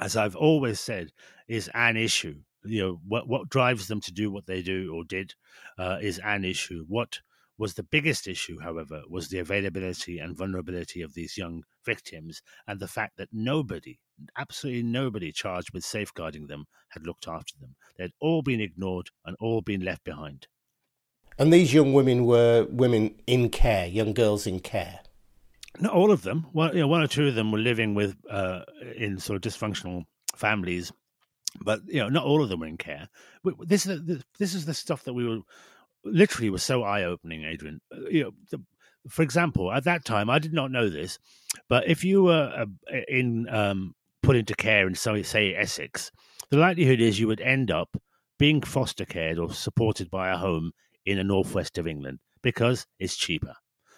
as 0.00 0.16
I've 0.16 0.36
always 0.36 0.80
said, 0.80 1.10
is 1.46 1.70
an 1.74 1.96
issue. 1.96 2.36
You 2.64 2.82
know 2.82 3.00
what 3.06 3.28
what 3.28 3.50
drives 3.50 3.88
them 3.88 4.00
to 4.00 4.12
do 4.12 4.30
what 4.30 4.46
they 4.46 4.62
do 4.62 4.92
or 4.94 5.04
did 5.04 5.34
uh, 5.78 5.98
is 6.00 6.18
an 6.24 6.44
issue. 6.44 6.86
What 6.88 7.20
was 7.58 7.74
the 7.74 7.82
biggest 7.82 8.26
issue, 8.26 8.58
however, 8.60 9.02
was 9.08 9.28
the 9.28 9.38
availability 9.38 10.18
and 10.18 10.36
vulnerability 10.36 11.02
of 11.02 11.14
these 11.14 11.36
young 11.36 11.62
victims 11.84 12.42
and 12.66 12.80
the 12.80 12.88
fact 12.88 13.16
that 13.16 13.28
nobody, 13.32 13.98
absolutely 14.36 14.82
nobody 14.82 15.30
charged 15.30 15.72
with 15.72 15.84
safeguarding 15.84 16.46
them 16.48 16.64
had 16.88 17.06
looked 17.06 17.28
after 17.28 17.54
them. 17.60 17.76
They 17.96 18.04
had 18.04 18.12
all 18.20 18.42
been 18.42 18.60
ignored 18.60 19.10
and 19.24 19.36
all 19.38 19.60
been 19.60 19.82
left 19.82 20.02
behind. 20.02 20.48
And 21.38 21.52
these 21.52 21.74
young 21.74 21.92
women 21.92 22.26
were 22.26 22.66
women 22.70 23.14
in 23.26 23.48
care, 23.50 23.86
young 23.86 24.12
girls 24.12 24.46
in 24.46 24.60
care. 24.60 25.00
Not 25.80 25.92
all 25.92 26.12
of 26.12 26.22
them. 26.22 26.46
One, 26.52 26.72
you 26.72 26.80
know, 26.80 26.88
one 26.88 27.02
or 27.02 27.08
two 27.08 27.26
of 27.26 27.34
them 27.34 27.50
were 27.50 27.58
living 27.58 27.94
with 27.94 28.16
uh, 28.30 28.60
in 28.96 29.18
sort 29.18 29.44
of 29.44 29.52
dysfunctional 29.52 30.04
families, 30.36 30.92
but 31.60 31.80
you 31.86 32.00
know, 32.00 32.08
not 32.08 32.24
all 32.24 32.42
of 32.42 32.48
them 32.48 32.60
were 32.60 32.66
in 32.66 32.76
care. 32.76 33.08
This 33.60 33.86
is 33.86 34.22
this 34.38 34.54
is 34.54 34.66
the 34.66 34.74
stuff 34.74 35.02
that 35.04 35.14
we 35.14 35.26
were 35.26 35.40
literally 36.04 36.50
was 36.50 36.62
so 36.62 36.84
eye 36.84 37.04
opening, 37.04 37.44
Adrian. 37.44 37.80
Uh, 37.92 38.08
you 38.08 38.22
know, 38.22 38.30
the, 38.50 38.62
for 39.08 39.22
example, 39.22 39.72
at 39.72 39.84
that 39.84 40.04
time, 40.04 40.30
I 40.30 40.38
did 40.38 40.52
not 40.52 40.70
know 40.70 40.88
this, 40.88 41.18
but 41.68 41.88
if 41.88 42.04
you 42.04 42.22
were 42.22 42.52
uh, 42.56 42.94
in 43.08 43.48
um, 43.48 43.94
put 44.22 44.36
into 44.36 44.54
care 44.54 44.86
in 44.86 44.94
say 44.94 45.54
Essex, 45.54 46.12
the 46.50 46.56
likelihood 46.56 47.00
is 47.00 47.18
you 47.18 47.26
would 47.26 47.40
end 47.40 47.72
up 47.72 47.96
being 48.38 48.62
foster 48.62 49.04
cared 49.04 49.38
or 49.38 49.52
supported 49.52 50.10
by 50.10 50.30
a 50.30 50.36
home 50.36 50.72
in 51.06 51.18
the 51.18 51.24
northwest 51.24 51.78
of 51.78 51.86
England 51.86 52.18
because 52.42 52.86
it's 52.98 53.16
cheaper. 53.16 53.54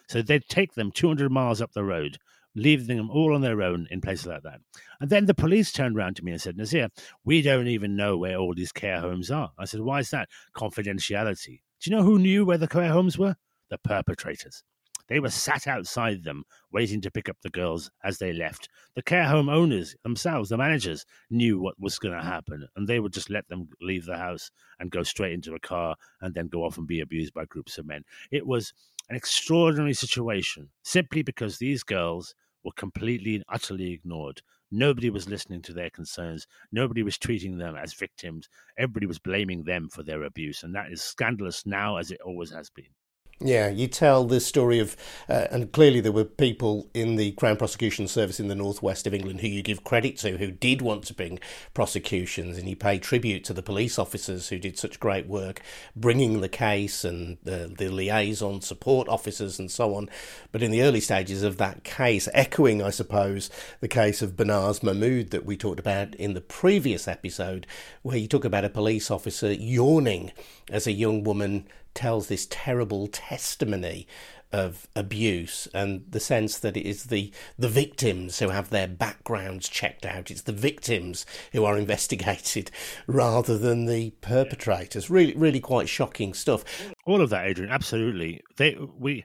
So 0.09 0.23
they'd 0.23 0.47
take 0.49 0.75
them 0.75 0.93
200 0.93 1.31
miles 1.31 1.61
up 1.61 1.73
the 1.73 1.85
road, 1.85 2.17
leaving 2.55 2.97
them 2.97 3.11
all 3.11 3.35
on 3.35 3.41
their 3.41 3.63
own 3.63 3.89
in 3.91 4.01
places 4.01 4.27
like 4.27 4.43
that. 4.43 4.61
And 5.01 5.11
then 5.11 5.27
the 5.27 5.35
police 5.35 5.73
turned 5.73 5.97
around 5.97 6.17
to 6.17 6.25
me 6.25 6.33
and 6.33 6.41
said, 6.41 6.57
Nazir, 6.57 6.89
we 7.25 7.43
don't 7.43 7.67
even 7.67 7.97
know 7.97 8.17
where 8.17 8.37
all 8.37 8.55
these 8.55 8.73
care 8.73 9.01
homes 9.01 9.31
are. 9.31 9.51
I 9.59 9.65
said, 9.65 9.81
why 9.81 9.99
is 10.01 10.11
that? 10.11 10.29
Confidentiality. 10.55 11.61
Do 11.81 11.91
you 11.91 11.97
know 11.97 12.03
who 12.03 12.19
knew 12.19 12.45
where 12.45 12.59
the 12.59 12.69
care 12.69 12.89
homes 12.89 13.19
were? 13.19 13.37
The 13.69 13.79
perpetrators. 13.79 14.63
They 15.09 15.21
were 15.21 15.31
sat 15.31 15.67
outside 15.67 16.25
them, 16.25 16.45
waiting 16.73 17.01
to 17.03 17.11
pick 17.11 17.29
up 17.29 17.37
the 17.43 17.51
girls 17.51 17.91
as 18.03 18.19
they 18.19 18.33
left. 18.33 18.69
The 18.95 19.03
care 19.03 19.25
home 19.25 19.49
owners 19.49 19.95
themselves, 20.03 20.49
the 20.49 20.57
managers, 20.57 21.07
knew 21.31 21.61
what 21.61 21.79
was 21.79 21.99
going 21.99 22.15
to 22.15 22.23
happen, 22.23 22.67
and 22.77 22.89
they 22.89 23.01
would 23.01 23.13
just 23.13 23.31
let 23.31 23.47
them 23.49 23.69
leave 23.81 24.05
the 24.05 24.17
house 24.17 24.51
and 24.81 24.91
go 24.91 25.03
straight 25.03 25.33
into 25.33 25.55
a 25.55 25.61
car 25.61 25.95
and 26.21 26.35
then 26.35 26.49
go 26.49 26.65
off 26.65 26.79
and 26.79 26.87
be 26.87 27.01
abused 27.01 27.35
by 27.35 27.45
groups 27.45 27.79
of 27.79 27.87
men. 27.87 28.03
It 28.31 28.47
was 28.47 28.73
an 29.09 29.17
extraordinary 29.17 29.95
situation 29.95 30.71
simply 30.83 31.23
because 31.23 31.59
these 31.59 31.83
girls 31.85 32.35
were 32.65 32.73
completely 32.73 33.37
and 33.37 33.45
utterly 33.49 33.93
ignored. 33.93 34.43
Nobody 34.73 35.11
was 35.11 35.29
listening 35.29 35.63
to 35.63 35.73
their 35.73 35.91
concerns. 35.91 36.49
Nobody 36.73 37.05
was 37.05 37.17
treating 37.17 37.57
them 37.57 37.77
as 37.77 37.95
victims. 37.95 38.49
Everybody 38.77 39.07
was 39.07 39.21
blaming 39.21 39.63
them 39.63 39.89
for 39.89 40.03
their 40.03 40.25
abuse. 40.25 40.65
And 40.65 40.75
that 40.75 40.91
is 40.91 41.01
scandalous 41.01 41.65
now 41.65 41.97
as 41.97 42.11
it 42.11 42.21
always 42.21 42.51
has 42.51 42.69
been. 42.69 42.91
Yeah, 43.38 43.69
you 43.69 43.87
tell 43.87 44.25
the 44.25 44.40
story 44.40 44.78
of, 44.78 44.97
uh, 45.28 45.47
and 45.50 45.71
clearly 45.71 46.00
there 46.00 46.11
were 46.11 46.25
people 46.25 46.88
in 46.95 47.16
the 47.16 47.33
Crown 47.33 47.59
Prosecution 47.59 48.09
Service 48.09 48.40
in 48.40 48.49
the 48.49 48.55
northwest 48.55 49.07
of 49.07 49.12
England 49.12 49.43
who 49.43 49.47
you 49.49 49.62
give 49.62 49.85
credit 49.85 50.16
to, 50.19 50.38
who 50.38 50.50
did 50.50 50.81
want 50.81 51.05
to 51.05 51.14
bring 51.14 51.38
prosecutions, 51.75 52.57
and 52.57 52.66
you 52.66 52.75
pay 52.75 52.99
tribute 52.99 53.45
to 53.45 53.52
the 53.52 53.62
police 53.62 53.99
officers 53.99 54.49
who 54.49 54.59
did 54.59 54.78
such 54.78 54.99
great 54.99 55.26
work 55.26 55.61
bringing 55.95 56.40
the 56.40 56.49
case 56.49 57.05
and 57.05 57.37
the, 57.43 57.71
the 57.76 57.90
liaison 57.90 58.62
support 58.62 59.07
officers 59.07 59.59
and 59.59 59.71
so 59.71 59.95
on. 59.95 60.09
But 60.50 60.62
in 60.62 60.71
the 60.71 60.81
early 60.81 61.00
stages 61.00 61.43
of 61.43 61.59
that 61.59 61.85
case, 61.85 62.31
echoing, 62.33 62.83
I 62.83 62.88
suppose, 62.88 63.50
the 63.81 63.88
case 63.88 64.23
of 64.23 64.37
Banaz 64.37 64.83
Mahmood 64.83 65.28
that 65.33 65.45
we 65.45 65.59
talked 65.59 65.78
about 65.78 66.14
in 66.14 66.33
the 66.33 66.40
previous 66.40 67.07
episode, 67.07 67.66
where 68.00 68.16
you 68.16 68.28
talk 68.28 68.47
about 68.47 68.64
a 68.64 68.71
police 68.71 69.11
officer 69.11 69.52
yawning 69.52 70.33
as 70.71 70.87
a 70.87 70.93
young 70.93 71.23
woman 71.23 71.66
tells 71.97 72.29
this 72.29 72.47
terrible 72.49 73.09
testimony 73.09 74.07
of 74.53 74.87
abuse 74.95 75.67
and 75.75 76.05
the 76.09 76.21
sense 76.21 76.59
that 76.59 76.76
it 76.76 76.87
is 76.87 77.05
the 77.05 77.33
the 77.59 77.69
victims 77.69 78.38
who 78.38 78.50
have 78.50 78.71
their 78.71 78.87
backgrounds 78.87 79.69
checked 79.69 80.07
out. 80.07 80.31
It's 80.31 80.43
the 80.43 80.53
victims 80.53 81.26
who 81.53 81.65
are 81.65 81.76
investigated 81.76 82.71
rather 83.09 83.59
than 83.59 83.87
the 83.87 84.11
perpetrators. 84.21 85.11
Really 85.11 85.35
really 85.35 85.61
quite 85.61 85.88
shocking 85.88 86.33
stuff. 86.33 86.65
All 87.07 87.21
of 87.21 87.31
that 87.31 87.47
adrian 87.47 87.73
absolutely. 87.73 88.41
They 88.57 88.76
we 88.99 89.25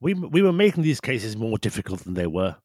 we 0.00 0.14
we 0.14 0.40
were 0.42 0.52
making 0.52 0.82
these 0.82 1.00
cases 1.00 1.36
more 1.36 1.58
difficult 1.58 2.00
than 2.04 2.14
they 2.14 2.26
were 2.26 2.56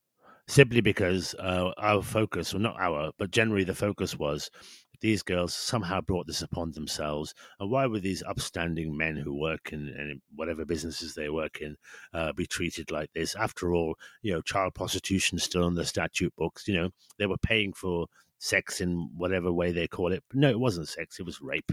simply 0.48 0.82
because 0.82 1.36
uh, 1.36 1.72
our 1.78 2.02
focus, 2.02 2.54
or 2.54 2.60
not 2.60 2.80
our, 2.80 3.12
but 3.20 3.32
generally 3.32 3.64
the 3.64 3.76
focus 3.76 4.18
was 4.18 4.50
these 5.00 5.24
girls 5.24 5.54
somehow 5.54 6.02
brought 6.02 6.28
this 6.28 6.42
upon 6.42 6.72
themselves. 6.72 7.34
And 7.60 7.70
why 7.70 7.86
would 7.86 8.04
these 8.04 8.24
upstanding 8.24 8.98
men 8.98 9.16
who 9.16 9.34
work 9.34 9.72
in, 9.72 9.90
in 9.90 10.22
whatever 10.36 10.66
businesses 10.66 11.14
they 11.14 11.30
work 11.30 11.62
in 11.62 11.78
uh, 12.14 12.34
be 12.34 12.46
treated 12.46 12.92
like 12.92 13.12
this? 13.14 13.36
After 13.36 13.74
all, 13.74 13.96
you 14.22 14.34
know, 14.34 14.42
child 14.42 14.74
prostitution 14.74 15.38
is 15.38 15.44
still 15.44 15.68
in 15.68 15.76
the 15.76 15.86
statute 15.86 16.36
books. 16.36 16.68
You 16.68 16.76
know, 16.76 16.90
they 17.18 17.26
were 17.26 17.38
paying 17.38 17.74
for 17.74 18.08
sex 18.40 18.82
in 18.82 19.10
whatever 19.16 19.52
way 19.52 19.72
they 19.72 19.88
call 19.88 20.12
it. 20.12 20.24
No, 20.34 20.50
it 20.50 20.60
wasn't 20.60 20.88
sex, 20.88 21.20
it 21.20 21.26
was 21.26 21.42
rape. 21.42 21.72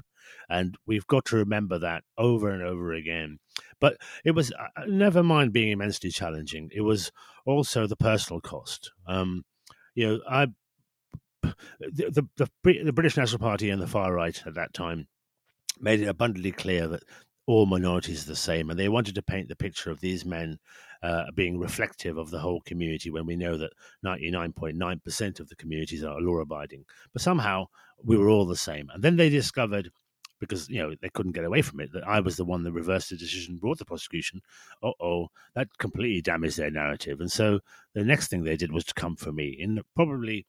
And 0.48 0.76
we've 0.86 1.06
got 1.06 1.26
to 1.26 1.36
remember 1.36 1.78
that 1.78 2.04
over 2.16 2.50
and 2.50 2.62
over 2.62 2.92
again. 2.92 3.38
But 3.80 3.98
it 4.24 4.32
was, 4.32 4.52
uh, 4.52 4.68
uh 4.80 4.84
never 4.86 5.22
mind 5.22 5.52
being 5.52 5.70
immensely 5.70 6.10
challenging, 6.10 6.70
it 6.74 6.80
was 6.80 7.12
also 7.46 7.86
the 7.86 7.96
personal 7.96 8.40
cost. 8.40 8.92
Um, 9.06 9.44
you 9.94 10.06
know, 10.06 10.20
I 10.28 10.48
the, 11.80 12.26
the, 12.36 12.48
the 12.64 12.92
British 12.92 13.16
National 13.16 13.38
Party 13.38 13.70
and 13.70 13.80
the 13.80 13.86
far 13.86 14.12
right 14.12 14.40
at 14.46 14.54
that 14.54 14.74
time 14.74 15.08
made 15.80 16.00
it 16.00 16.06
abundantly 16.08 16.52
clear 16.52 16.86
that 16.88 17.02
all 17.46 17.66
minorities 17.66 18.24
are 18.24 18.28
the 18.28 18.36
same, 18.36 18.70
and 18.70 18.78
they 18.78 18.88
wanted 18.88 19.14
to 19.14 19.22
paint 19.22 19.48
the 19.48 19.56
picture 19.56 19.90
of 19.90 20.00
these 20.00 20.24
men 20.24 20.58
uh, 21.02 21.24
being 21.34 21.58
reflective 21.58 22.16
of 22.16 22.30
the 22.30 22.38
whole 22.38 22.62
community 22.62 23.10
when 23.10 23.26
we 23.26 23.36
know 23.36 23.58
that 23.58 23.72
99.9% 24.04 25.40
of 25.40 25.48
the 25.48 25.56
communities 25.56 26.02
are 26.02 26.20
law 26.20 26.38
abiding. 26.38 26.84
But 27.12 27.20
somehow 27.20 27.66
we 28.02 28.16
were 28.16 28.30
all 28.30 28.46
the 28.46 28.56
same. 28.56 28.88
And 28.92 29.02
then 29.02 29.16
they 29.16 29.28
discovered, 29.28 29.90
because 30.40 30.68
you 30.70 30.78
know 30.78 30.94
they 31.00 31.10
couldn't 31.10 31.32
get 31.32 31.44
away 31.44 31.60
from 31.60 31.80
it, 31.80 31.92
that 31.92 32.08
I 32.08 32.20
was 32.20 32.36
the 32.36 32.44
one 32.44 32.64
that 32.64 32.72
reversed 32.72 33.10
the 33.10 33.16
decision, 33.16 33.58
brought 33.58 33.78
the 33.78 33.84
prosecution. 33.84 34.40
Uh 34.82 34.92
oh, 35.00 35.28
that 35.54 35.68
completely 35.78 36.22
damaged 36.22 36.56
their 36.56 36.70
narrative. 36.70 37.20
And 37.20 37.30
so 37.30 37.60
the 37.94 38.04
next 38.04 38.28
thing 38.28 38.44
they 38.44 38.56
did 38.56 38.72
was 38.72 38.84
to 38.84 38.94
come 38.94 39.16
for 39.16 39.32
me 39.32 39.48
in 39.58 39.82
probably 39.94 40.46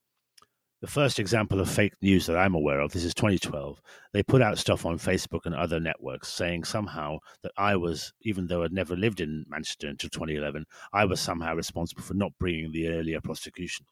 the 0.86 0.92
first 0.92 1.18
example 1.18 1.60
of 1.60 1.68
fake 1.68 1.96
news 2.04 2.28
that 2.28 2.38
I'm 2.38 2.54
aware 2.54 2.80
of, 2.80 2.92
this 2.92 3.04
is 3.04 3.16
2012, 3.16 3.82
they 4.14 4.22
put 4.22 4.44
out 4.44 4.60
stuff 4.60 4.86
on 4.86 5.00
Facebook 5.00 5.48
and 5.48 5.56
other 5.56 5.80
networks 5.80 6.28
saying 6.28 6.64
somehow 6.64 7.18
that 7.42 7.54
I 7.58 7.76
was, 7.76 8.14
even 8.22 8.46
though 8.46 8.62
I'd 8.62 8.72
never 8.72 8.96
lived 8.96 9.20
in 9.20 9.46
Manchester 9.50 9.88
until 9.88 10.12
2011, 10.12 10.64
I 10.94 11.06
was 11.06 11.20
somehow 11.20 11.56
responsible 11.56 12.04
for 12.04 12.14
not 12.14 12.34
bringing 12.40 12.72
the 12.72 12.90
earlier 12.90 13.20
prosecution. 13.20 13.88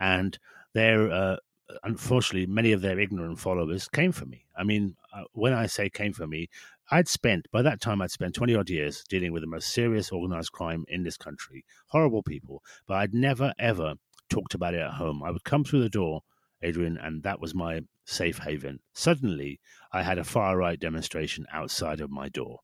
And 0.00 0.38
there, 0.72 1.12
uh, 1.12 1.36
unfortunately, 1.82 2.46
many 2.46 2.72
of 2.72 2.80
their 2.80 2.98
ignorant 2.98 3.38
followers 3.38 3.86
came 3.88 4.12
for 4.12 4.24
me. 4.24 4.46
I 4.56 4.64
mean, 4.64 4.96
uh, 5.14 5.24
when 5.32 5.52
I 5.52 5.66
say 5.66 5.90
came 5.90 6.14
for 6.14 6.26
me, 6.26 6.48
I'd 6.90 7.08
spent, 7.08 7.46
by 7.52 7.60
that 7.60 7.82
time, 7.82 8.00
I'd 8.00 8.10
spent 8.10 8.34
20 8.34 8.54
odd 8.54 8.70
years 8.70 9.04
dealing 9.06 9.34
with 9.34 9.42
the 9.42 9.48
most 9.48 9.68
serious 9.74 10.10
organized 10.10 10.52
crime 10.52 10.86
in 10.88 11.02
this 11.02 11.18
country. 11.18 11.66
Horrible 11.88 12.22
people. 12.22 12.62
But 12.86 12.94
I'd 12.94 13.12
never, 13.12 13.52
ever 13.58 13.96
talked 14.32 14.54
about 14.54 14.74
it 14.74 14.80
at 14.80 14.94
home. 14.94 15.22
I 15.22 15.30
would 15.30 15.44
come 15.44 15.64
through 15.64 15.82
the 15.82 15.88
door, 15.88 16.22
Adrian, 16.62 16.96
and 16.96 17.22
that 17.22 17.40
was 17.40 17.54
my 17.54 17.80
safe 18.04 18.38
haven. 18.38 18.80
Suddenly, 18.94 19.60
I 19.92 20.02
had 20.02 20.18
a 20.18 20.24
far 20.24 20.56
right 20.56 20.80
demonstration 20.80 21.46
outside 21.52 22.00
of 22.00 22.10
my 22.10 22.28
door. 22.28 22.60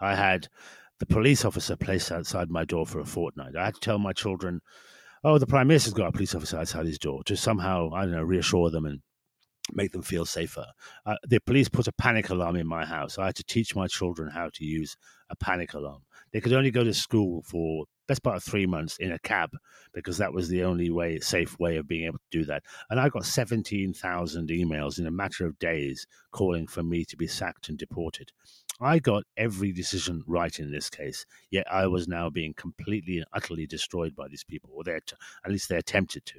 I 0.00 0.14
had 0.14 0.48
the 0.98 1.06
police 1.06 1.44
officer 1.44 1.76
placed 1.76 2.12
outside 2.12 2.50
my 2.50 2.64
door 2.64 2.86
for 2.86 3.00
a 3.00 3.06
fortnight. 3.06 3.56
I 3.56 3.66
had 3.66 3.74
to 3.74 3.80
tell 3.80 3.98
my 3.98 4.12
children, 4.12 4.60
oh, 5.24 5.38
the 5.38 5.46
Prime 5.46 5.68
Minister's 5.68 5.94
got 5.94 6.08
a 6.08 6.12
police 6.12 6.34
officer 6.34 6.58
outside 6.58 6.86
his 6.86 6.98
door 6.98 7.22
to 7.24 7.36
somehow, 7.36 7.90
I 7.92 8.02
don't 8.02 8.12
know, 8.12 8.22
reassure 8.22 8.70
them 8.70 8.84
and 8.84 9.00
make 9.72 9.92
them 9.92 10.02
feel 10.02 10.24
safer. 10.24 10.66
Uh, 11.06 11.16
the 11.28 11.40
police 11.40 11.68
put 11.68 11.88
a 11.88 11.92
panic 11.92 12.30
alarm 12.30 12.56
in 12.56 12.66
my 12.66 12.84
house. 12.84 13.18
I 13.18 13.26
had 13.26 13.36
to 13.36 13.44
teach 13.44 13.76
my 13.76 13.86
children 13.86 14.30
how 14.30 14.50
to 14.54 14.64
use 14.64 14.96
a 15.30 15.36
panic 15.36 15.74
alarm. 15.74 16.02
They 16.32 16.40
could 16.40 16.52
only 16.52 16.70
go 16.70 16.84
to 16.84 16.94
school 16.94 17.42
for 17.42 17.86
best 18.08 18.22
part 18.22 18.36
of 18.36 18.42
three 18.42 18.66
months 18.66 18.96
in 18.98 19.12
a 19.12 19.18
cab 19.20 19.50
because 19.92 20.18
that 20.18 20.32
was 20.32 20.48
the 20.48 20.64
only 20.64 20.90
way, 20.90 21.20
safe 21.20 21.58
way 21.60 21.76
of 21.76 21.86
being 21.86 22.06
able 22.06 22.18
to 22.18 22.38
do 22.38 22.44
that. 22.46 22.64
And 22.90 22.98
I 22.98 23.08
got 23.08 23.24
17,000 23.24 24.48
emails 24.48 24.98
in 24.98 25.06
a 25.06 25.10
matter 25.10 25.46
of 25.46 25.58
days 25.58 26.06
calling 26.32 26.66
for 26.66 26.82
me 26.82 27.04
to 27.04 27.16
be 27.16 27.26
sacked 27.26 27.68
and 27.68 27.78
deported. 27.78 28.32
I 28.80 28.98
got 28.98 29.24
every 29.36 29.72
decision 29.72 30.22
right 30.26 30.56
in 30.58 30.70
this 30.70 30.88
case, 30.88 31.26
yet 31.50 31.66
I 31.70 31.86
was 31.88 32.08
now 32.08 32.30
being 32.30 32.54
completely 32.54 33.18
and 33.18 33.26
utterly 33.32 33.66
destroyed 33.66 34.14
by 34.14 34.28
these 34.28 34.44
people, 34.44 34.70
or 34.72 34.84
they 34.84 34.94
at 34.94 35.12
least 35.48 35.68
they 35.68 35.76
attempted 35.76 36.24
to. 36.26 36.38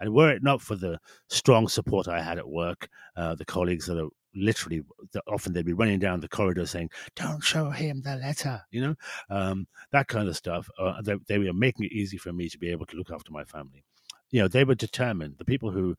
And 0.00 0.14
were 0.14 0.30
it 0.30 0.42
not 0.42 0.60
for 0.60 0.76
the 0.76 1.00
strong 1.28 1.66
support 1.66 2.06
I 2.06 2.22
had 2.22 2.38
at 2.38 2.48
work, 2.48 2.88
uh, 3.16 3.34
the 3.34 3.44
colleagues 3.44 3.86
that 3.86 3.98
are 3.98 4.10
literally 4.38 4.82
often 5.26 5.52
they'd 5.52 5.66
be 5.66 5.72
running 5.72 5.98
down 5.98 6.20
the 6.20 6.28
corridor 6.28 6.66
saying, 6.66 6.90
"Don't 7.14 7.42
show 7.42 7.70
him 7.70 8.02
the 8.02 8.16
letter," 8.16 8.62
you 8.70 8.80
know, 8.80 8.94
um, 9.30 9.66
that 9.92 10.08
kind 10.08 10.28
of 10.28 10.36
stuff. 10.36 10.68
Uh, 10.78 11.00
they, 11.02 11.16
they 11.26 11.38
were 11.38 11.52
making 11.52 11.86
it 11.86 11.92
easy 11.92 12.16
for 12.16 12.32
me 12.32 12.48
to 12.48 12.58
be 12.58 12.70
able 12.70 12.86
to 12.86 12.96
look 12.96 13.10
after 13.10 13.32
my 13.32 13.44
family. 13.44 13.84
You 14.30 14.42
know, 14.42 14.48
they 14.48 14.64
were 14.64 14.74
determined. 14.74 15.36
The 15.38 15.44
people 15.44 15.70
who 15.70 15.96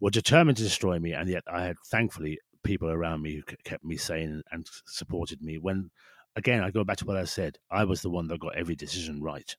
were 0.00 0.10
determined 0.10 0.56
to 0.58 0.62
destroy 0.62 0.98
me, 0.98 1.12
and 1.12 1.28
yet 1.28 1.44
I 1.52 1.64
had 1.64 1.76
thankfully 1.86 2.38
people 2.62 2.90
around 2.90 3.22
me 3.22 3.36
who 3.36 3.42
kept 3.64 3.84
me 3.84 3.96
sane 3.96 4.42
and 4.52 4.66
supported 4.86 5.42
me. 5.42 5.58
When 5.58 5.90
again, 6.36 6.62
I 6.62 6.70
go 6.70 6.84
back 6.84 6.98
to 6.98 7.04
what 7.04 7.16
I 7.16 7.24
said, 7.24 7.58
I 7.70 7.84
was 7.84 8.02
the 8.02 8.10
one 8.10 8.28
that 8.28 8.40
got 8.40 8.56
every 8.56 8.76
decision 8.76 9.22
right. 9.22 9.54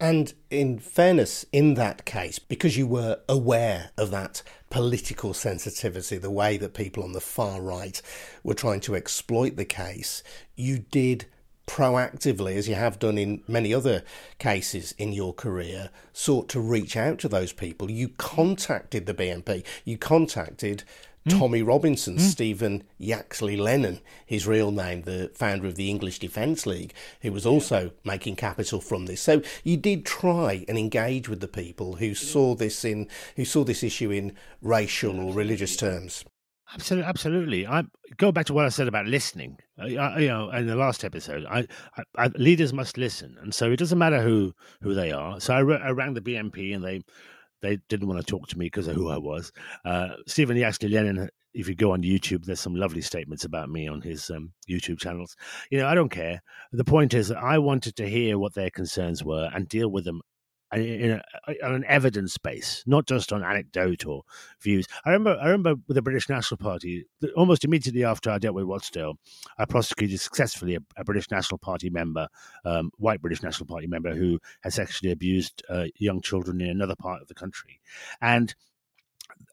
And 0.00 0.34
in 0.50 0.78
fairness, 0.78 1.46
in 1.52 1.74
that 1.74 2.04
case, 2.04 2.38
because 2.38 2.76
you 2.76 2.86
were 2.86 3.20
aware 3.28 3.90
of 3.96 4.10
that 4.10 4.42
political 4.70 5.34
sensitivity, 5.34 6.18
the 6.18 6.30
way 6.30 6.56
that 6.56 6.74
people 6.74 7.02
on 7.02 7.12
the 7.12 7.20
far 7.20 7.60
right 7.60 8.00
were 8.42 8.54
trying 8.54 8.80
to 8.80 8.96
exploit 8.96 9.56
the 9.56 9.64
case, 9.64 10.22
you 10.56 10.78
did 10.78 11.26
proactively, 11.66 12.56
as 12.56 12.68
you 12.68 12.74
have 12.74 12.98
done 12.98 13.16
in 13.16 13.42
many 13.46 13.72
other 13.72 14.02
cases 14.38 14.92
in 14.98 15.12
your 15.12 15.32
career, 15.32 15.90
sought 16.12 16.48
to 16.48 16.60
reach 16.60 16.96
out 16.96 17.18
to 17.18 17.28
those 17.28 17.52
people. 17.52 17.90
You 17.90 18.08
contacted 18.08 19.06
the 19.06 19.14
BNP, 19.14 19.64
you 19.84 19.96
contacted. 19.98 20.84
Tommy 21.28 21.62
Robinson, 21.62 22.16
mm. 22.16 22.20
Stephen 22.20 22.82
Yaxley 22.98 23.56
Lennon, 23.56 24.00
his 24.26 24.46
real 24.46 24.70
name, 24.72 25.02
the 25.02 25.30
founder 25.34 25.68
of 25.68 25.76
the 25.76 25.88
English 25.88 26.18
Defence 26.18 26.66
League, 26.66 26.92
who 27.20 27.32
was 27.32 27.46
also 27.46 27.92
making 28.04 28.36
capital 28.36 28.80
from 28.80 29.06
this. 29.06 29.20
So 29.20 29.42
you 29.62 29.76
did 29.76 30.04
try 30.04 30.64
and 30.68 30.76
engage 30.76 31.28
with 31.28 31.40
the 31.40 31.48
people 31.48 31.96
who 31.96 32.14
saw 32.14 32.54
this 32.54 32.84
in 32.84 33.08
who 33.36 33.44
saw 33.44 33.64
this 33.64 33.82
issue 33.82 34.10
in 34.10 34.34
racial 34.60 35.20
or 35.20 35.32
religious 35.32 35.76
terms. 35.76 36.24
Absolutely, 36.74 37.08
absolutely. 37.08 37.66
I 37.66 37.84
go 38.16 38.32
back 38.32 38.46
to 38.46 38.54
what 38.54 38.64
I 38.64 38.70
said 38.70 38.88
about 38.88 39.06
listening. 39.06 39.58
I, 39.78 40.18
you 40.18 40.28
know, 40.28 40.50
in 40.50 40.66
the 40.66 40.76
last 40.76 41.04
episode, 41.04 41.44
I, 41.44 41.66
I, 42.16 42.28
leaders 42.28 42.72
must 42.72 42.96
listen, 42.96 43.36
and 43.42 43.54
so 43.54 43.70
it 43.70 43.76
doesn't 43.76 43.98
matter 43.98 44.22
who 44.22 44.54
who 44.80 44.94
they 44.94 45.12
are. 45.12 45.38
So 45.38 45.54
I, 45.54 45.58
I 45.58 45.90
rang 45.90 46.14
the 46.14 46.22
BNP, 46.22 46.74
and 46.74 46.82
they 46.82 47.02
they 47.62 47.78
didn't 47.88 48.08
want 48.08 48.20
to 48.20 48.26
talk 48.26 48.48
to 48.48 48.58
me 48.58 48.66
because 48.66 48.88
of 48.88 48.96
who 48.96 49.08
I 49.08 49.18
was. 49.18 49.52
Uh, 49.84 50.10
Stephen 50.26 50.56
Yaxley 50.56 50.88
Lennon, 50.88 51.28
if 51.54 51.68
you 51.68 51.74
go 51.74 51.92
on 51.92 52.02
YouTube, 52.02 52.44
there's 52.44 52.60
some 52.60 52.74
lovely 52.74 53.00
statements 53.00 53.44
about 53.44 53.70
me 53.70 53.88
on 53.88 54.00
his 54.00 54.30
um, 54.30 54.52
YouTube 54.68 54.98
channels. 54.98 55.36
You 55.70 55.78
know, 55.78 55.86
I 55.86 55.94
don't 55.94 56.10
care. 56.10 56.42
The 56.72 56.84
point 56.84 57.14
is 57.14 57.28
that 57.28 57.38
I 57.38 57.58
wanted 57.58 57.96
to 57.96 58.08
hear 58.08 58.38
what 58.38 58.54
their 58.54 58.70
concerns 58.70 59.24
were 59.24 59.50
and 59.54 59.68
deal 59.68 59.88
with 59.88 60.04
them 60.04 60.22
in 60.76 61.20
a, 61.48 61.66
on 61.66 61.74
an 61.74 61.84
evidence 61.86 62.38
base, 62.38 62.82
not 62.86 63.06
just 63.06 63.32
on 63.32 63.44
anecdote 63.44 64.06
or 64.06 64.22
views. 64.60 64.86
I 65.04 65.10
remember, 65.10 65.38
I 65.40 65.46
remember 65.46 65.74
with 65.86 65.94
the 65.94 66.02
British 66.02 66.28
National 66.28 66.58
Party, 66.58 67.04
almost 67.36 67.64
immediately 67.64 68.04
after 68.04 68.30
I 68.30 68.38
dealt 68.38 68.54
with 68.54 68.64
Rochdale, 68.64 69.18
I 69.58 69.64
prosecuted 69.64 70.20
successfully 70.20 70.76
a, 70.76 70.80
a 70.96 71.04
British 71.04 71.30
National 71.30 71.58
Party 71.58 71.90
member, 71.90 72.28
um, 72.64 72.90
white 72.96 73.20
British 73.20 73.42
National 73.42 73.66
Party 73.66 73.86
member, 73.86 74.14
who 74.14 74.38
had 74.62 74.72
sexually 74.72 75.12
abused 75.12 75.62
uh, 75.68 75.86
young 75.96 76.20
children 76.20 76.60
in 76.60 76.70
another 76.70 76.96
part 76.96 77.22
of 77.22 77.28
the 77.28 77.34
country, 77.34 77.80
and. 78.20 78.54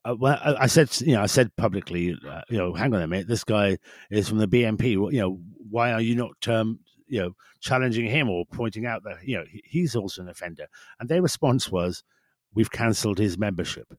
Uh, 0.05 0.15
well, 0.17 0.39
I, 0.41 0.63
I 0.63 0.67
said, 0.67 0.89
you 1.01 1.13
know, 1.13 1.21
I 1.21 1.25
said 1.25 1.55
publicly, 1.57 2.15
uh, 2.27 2.41
you 2.49 2.57
know, 2.57 2.73
hang 2.73 2.93
on 2.93 3.01
a 3.01 3.07
minute, 3.07 3.27
this 3.27 3.43
guy 3.43 3.77
is 4.09 4.29
from 4.29 4.38
the 4.38 4.47
BNP. 4.47 4.91
You 4.91 5.11
know, 5.11 5.39
why 5.69 5.91
are 5.91 6.01
you 6.01 6.15
not 6.15 6.47
um, 6.47 6.79
you 7.09 7.19
know 7.19 7.35
challenging 7.59 8.05
him 8.05 8.29
or 8.29 8.45
pointing 8.45 8.85
out 8.85 9.03
that 9.03 9.17
you 9.27 9.37
know 9.37 9.43
he's 9.63 9.95
also 9.95 10.21
an 10.21 10.29
offender. 10.29 10.67
And 10.99 11.09
their 11.09 11.21
response 11.21 11.71
was 11.71 12.03
we've 12.53 12.71
cancelled 12.71 13.17
his 13.17 13.37
membership. 13.37 13.93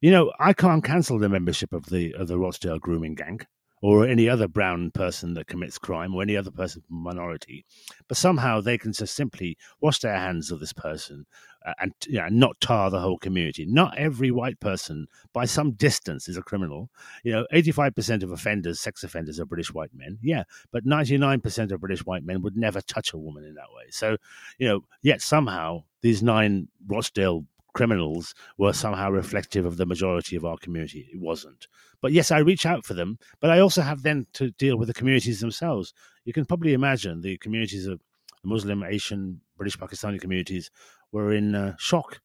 You 0.00 0.10
know 0.10 0.32
i 0.40 0.52
can't 0.52 0.82
cancel 0.82 1.18
the 1.18 1.28
membership 1.28 1.72
of 1.72 1.86
the 1.86 2.12
of 2.14 2.26
the 2.26 2.36
rochdale 2.36 2.80
grooming 2.80 3.14
gang 3.14 3.40
or 3.82 4.06
any 4.06 4.28
other 4.28 4.48
brown 4.48 4.90
person 4.92 5.34
that 5.34 5.48
commits 5.48 5.76
crime 5.76 6.14
or 6.14 6.22
any 6.22 6.36
other 6.36 6.52
person 6.52 6.80
from 6.86 7.02
minority. 7.02 7.66
But 8.08 8.16
somehow 8.16 8.60
they 8.60 8.78
can 8.78 8.92
just 8.92 9.14
simply 9.14 9.58
wash 9.80 9.98
their 9.98 10.16
hands 10.16 10.50
of 10.50 10.60
this 10.60 10.72
person 10.72 11.26
uh, 11.66 11.74
and 11.80 11.92
you 12.06 12.18
know, 12.18 12.28
not 12.28 12.60
tar 12.60 12.90
the 12.90 13.00
whole 13.00 13.18
community. 13.18 13.64
Not 13.66 13.96
every 13.98 14.30
white 14.30 14.58
person, 14.60 15.06
by 15.32 15.44
some 15.44 15.72
distance, 15.72 16.28
is 16.28 16.36
a 16.36 16.42
criminal. 16.42 16.90
You 17.24 17.32
know, 17.32 17.46
85% 17.52 18.22
of 18.22 18.32
offenders, 18.32 18.80
sex 18.80 19.04
offenders, 19.04 19.38
are 19.38 19.44
British 19.44 19.72
white 19.72 19.94
men. 19.94 20.18
Yeah, 20.22 20.44
but 20.70 20.84
99% 20.84 21.72
of 21.72 21.80
British 21.80 22.04
white 22.04 22.24
men 22.24 22.42
would 22.42 22.56
never 22.56 22.80
touch 22.80 23.12
a 23.12 23.18
woman 23.18 23.44
in 23.44 23.54
that 23.54 23.72
way. 23.74 23.84
So, 23.90 24.16
you 24.58 24.68
know, 24.68 24.80
yet 25.02 25.22
somehow 25.22 25.84
these 26.02 26.22
nine 26.22 26.68
Rochdale 26.86 27.44
criminals 27.72 28.34
were 28.58 28.72
somehow 28.72 29.10
reflective 29.10 29.64
of 29.64 29.76
the 29.76 29.86
majority 29.86 30.36
of 30.36 30.44
our 30.44 30.56
community. 30.58 31.08
It 31.12 31.20
wasn't. 31.20 31.66
But 32.00 32.12
yes, 32.12 32.30
I 32.30 32.38
reach 32.38 32.66
out 32.66 32.84
for 32.84 32.94
them, 32.94 33.18
but 33.40 33.50
I 33.50 33.60
also 33.60 33.82
have 33.82 34.02
then 34.02 34.26
to 34.34 34.50
deal 34.52 34.76
with 34.76 34.88
the 34.88 34.94
communities 34.94 35.40
themselves. 35.40 35.94
You 36.24 36.32
can 36.32 36.44
probably 36.44 36.74
imagine 36.74 37.20
the 37.20 37.38
communities 37.38 37.86
of 37.86 38.00
Muslim, 38.44 38.82
Asian, 38.82 39.40
British, 39.56 39.78
Pakistani 39.78 40.20
communities 40.20 40.70
were 41.12 41.32
in 41.32 41.54
uh, 41.54 41.76
shock 41.78 42.20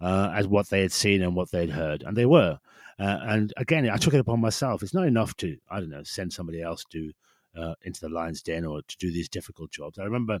uh, 0.00 0.32
at 0.34 0.46
what 0.46 0.68
they 0.68 0.80
had 0.82 0.92
seen 0.92 1.22
and 1.22 1.34
what 1.34 1.50
they'd 1.50 1.70
heard, 1.70 2.02
and 2.02 2.16
they 2.16 2.26
were. 2.26 2.58
Uh, 2.98 3.18
and 3.22 3.52
again, 3.56 3.88
I 3.88 3.96
took 3.96 4.14
it 4.14 4.20
upon 4.20 4.40
myself. 4.40 4.82
It's 4.82 4.94
not 4.94 5.06
enough 5.06 5.36
to, 5.38 5.56
I 5.70 5.80
don't 5.80 5.90
know, 5.90 6.02
send 6.04 6.32
somebody 6.32 6.62
else 6.62 6.84
to 6.90 7.12
uh, 7.56 7.74
into 7.82 8.00
the 8.00 8.08
lion's 8.08 8.42
den 8.42 8.64
or 8.64 8.82
to 8.82 8.96
do 8.98 9.12
these 9.12 9.28
difficult 9.28 9.70
jobs. 9.70 9.98
I 9.98 10.04
remember 10.04 10.40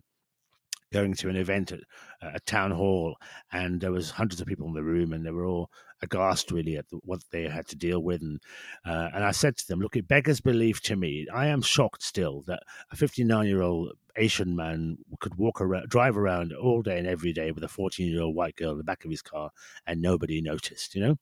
going 0.92 1.14
to 1.14 1.28
an 1.28 1.36
event 1.36 1.72
at 1.72 1.80
a 2.22 2.40
town 2.40 2.70
hall, 2.70 3.16
and 3.52 3.80
there 3.80 3.92
was 3.92 4.10
hundreds 4.12 4.40
of 4.40 4.46
people 4.46 4.66
in 4.66 4.74
the 4.74 4.82
room, 4.82 5.12
and 5.12 5.24
they 5.24 5.30
were 5.30 5.44
all 5.46 5.70
aghast 6.02 6.50
really 6.50 6.76
at 6.76 6.84
what 7.02 7.20
they 7.30 7.44
had 7.44 7.66
to 7.68 7.76
deal 7.76 8.00
with. 8.00 8.22
And 8.22 8.40
uh, 8.84 9.10
and 9.14 9.24
I 9.24 9.32
said 9.32 9.56
to 9.56 9.66
them, 9.66 9.80
"Look, 9.80 9.96
it 9.96 10.08
beggars 10.08 10.40
belief 10.40 10.80
to 10.82 10.96
me. 10.96 11.26
I 11.32 11.46
am 11.46 11.62
shocked 11.62 12.02
still 12.02 12.42
that 12.46 12.62
a 12.90 12.96
59 12.96 13.46
year 13.46 13.62
old 13.62 13.92
Asian 14.16 14.54
man 14.54 14.98
could 15.20 15.36
walk 15.36 15.60
around, 15.60 15.88
drive 15.88 16.16
around 16.16 16.52
all 16.52 16.82
day 16.82 16.98
and 16.98 17.06
every 17.06 17.32
day 17.32 17.50
with 17.50 17.64
a 17.64 17.68
14 17.68 18.08
year 18.08 18.22
old 18.22 18.36
white 18.36 18.56
girl 18.56 18.72
in 18.72 18.78
the 18.78 18.84
back 18.84 19.04
of 19.04 19.10
his 19.10 19.22
car, 19.22 19.50
and 19.86 20.00
nobody 20.00 20.40
noticed. 20.40 20.94
You 20.94 21.02
know." 21.02 21.16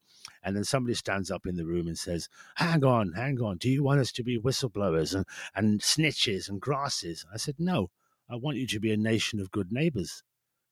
And 0.45 0.54
then 0.57 0.64
somebody 0.64 0.95
stands 0.95 1.31
up 1.31 1.47
in 1.47 1.57
the 1.57 1.66
room 1.66 1.88
and 1.88 1.99
says, 1.99 2.28
Hang 2.57 2.85
on, 2.85 3.12
hang 3.12 3.40
on. 3.40 3.57
Do 3.59 3.69
you 3.69 3.83
want 3.83 4.00
us 4.00 4.12
to 4.12 4.23
be 4.23 4.38
whistleblowers 4.38 5.14
and, 5.14 5.26
and 5.54 5.81
snitches 5.81 6.49
and 6.49 6.61
grasses? 6.61 7.25
I 7.33 7.38
said, 7.38 7.57
No. 7.59 7.90
I 8.32 8.36
want 8.36 8.56
you 8.56 8.66
to 8.68 8.80
be 8.80 8.92
a 8.92 8.96
nation 8.96 9.40
of 9.40 9.50
good 9.50 9.70
neighbors. 9.70 10.22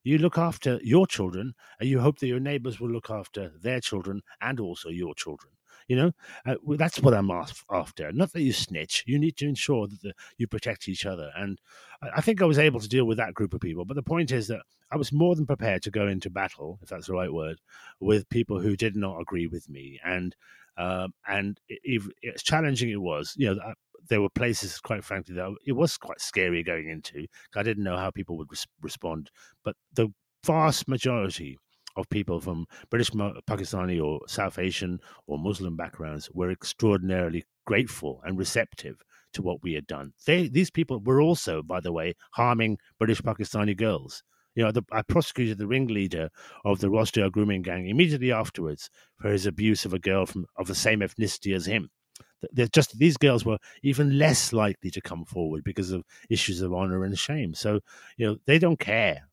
You 0.02 0.16
look 0.16 0.38
after 0.38 0.80
your 0.82 1.06
children, 1.06 1.52
and 1.78 1.88
you 1.88 2.00
hope 2.00 2.18
that 2.20 2.26
your 2.26 2.40
neighbors 2.40 2.80
will 2.80 2.88
look 2.88 3.10
after 3.10 3.52
their 3.62 3.80
children 3.80 4.22
and 4.40 4.58
also 4.58 4.88
your 4.88 5.14
children. 5.14 5.52
You 5.88 5.96
know, 5.96 6.12
uh, 6.46 6.54
that's 6.76 7.00
what 7.00 7.12
I'm 7.12 7.30
after. 7.30 8.12
Not 8.12 8.32
that 8.32 8.42
you 8.42 8.52
snitch. 8.52 9.04
You 9.06 9.18
need 9.18 9.36
to 9.38 9.46
ensure 9.46 9.88
that 9.88 10.00
the, 10.00 10.14
you 10.38 10.46
protect 10.46 10.88
each 10.88 11.04
other. 11.04 11.30
And 11.36 11.60
I 12.00 12.22
think 12.22 12.40
I 12.40 12.46
was 12.46 12.58
able 12.58 12.80
to 12.80 12.88
deal 12.88 13.04
with 13.04 13.18
that 13.18 13.34
group 13.34 13.52
of 13.52 13.60
people. 13.60 13.84
But 13.84 13.94
the 13.96 14.02
point 14.02 14.30
is 14.30 14.46
that 14.48 14.62
I 14.90 14.96
was 14.96 15.12
more 15.12 15.34
than 15.34 15.46
prepared 15.46 15.82
to 15.82 15.90
go 15.90 16.06
into 16.06 16.30
battle, 16.30 16.78
if 16.80 16.88
that's 16.88 17.08
the 17.08 17.12
right 17.12 17.32
word, 17.32 17.60
with 17.98 18.28
people 18.30 18.60
who 18.60 18.76
did 18.76 18.96
not 18.96 19.20
agree 19.20 19.48
with 19.48 19.68
me. 19.68 20.00
And 20.04 20.34
um, 20.78 21.12
and 21.28 21.60
if, 21.68 22.08
as 22.34 22.42
challenging 22.42 22.88
it 22.90 23.00
was, 23.00 23.34
you 23.36 23.54
know, 23.54 23.74
there 24.10 24.20
were 24.20 24.28
places, 24.28 24.78
quite 24.80 25.04
frankly, 25.04 25.34
that 25.36 25.50
it 25.66 25.72
was 25.72 25.96
quite 25.96 26.20
scary 26.20 26.62
going 26.62 26.88
into. 26.88 27.26
I 27.56 27.62
didn't 27.62 27.84
know 27.84 27.96
how 27.96 28.10
people 28.10 28.36
would 28.36 28.50
res- 28.50 28.66
respond, 28.82 29.30
but 29.64 29.76
the 29.94 30.08
vast 30.44 30.88
majority 30.88 31.56
of 31.96 32.08
people 32.08 32.40
from 32.40 32.66
British, 32.90 33.10
Pakistani, 33.10 34.02
or 34.02 34.20
South 34.26 34.58
Asian 34.58 34.98
or 35.26 35.38
Muslim 35.38 35.76
backgrounds 35.76 36.28
were 36.32 36.50
extraordinarily 36.50 37.44
grateful 37.66 38.20
and 38.24 38.38
receptive 38.38 38.96
to 39.32 39.42
what 39.42 39.62
we 39.62 39.74
had 39.74 39.86
done. 39.86 40.12
They, 40.26 40.48
these 40.48 40.70
people 40.70 41.00
were 41.00 41.20
also, 41.20 41.62
by 41.62 41.80
the 41.80 41.92
way, 41.92 42.14
harming 42.32 42.78
British 42.98 43.22
Pakistani 43.22 43.76
girls. 43.76 44.22
You 44.56 44.64
know, 44.64 44.72
the, 44.72 44.82
I 44.90 45.02
prosecuted 45.02 45.58
the 45.58 45.68
ringleader 45.68 46.30
of 46.64 46.80
the 46.80 46.90
Rochdale 46.90 47.30
grooming 47.30 47.62
gang 47.62 47.88
immediately 47.88 48.32
afterwards 48.32 48.90
for 49.20 49.30
his 49.30 49.46
abuse 49.46 49.84
of 49.84 49.94
a 49.94 50.00
girl 50.00 50.26
from 50.26 50.46
of 50.56 50.66
the 50.66 50.74
same 50.74 51.00
ethnicity 51.00 51.54
as 51.54 51.66
him. 51.66 51.90
They're 52.52 52.68
just 52.68 52.98
these 52.98 53.16
girls 53.16 53.44
were 53.44 53.58
even 53.82 54.18
less 54.18 54.52
likely 54.52 54.90
to 54.90 55.00
come 55.00 55.24
forward 55.24 55.64
because 55.64 55.90
of 55.92 56.04
issues 56.28 56.62
of 56.62 56.72
honor 56.72 57.04
and 57.04 57.18
shame. 57.18 57.54
So, 57.54 57.80
you 58.16 58.26
know, 58.26 58.36
they 58.46 58.58
don't 58.58 58.78
care 58.78 59.28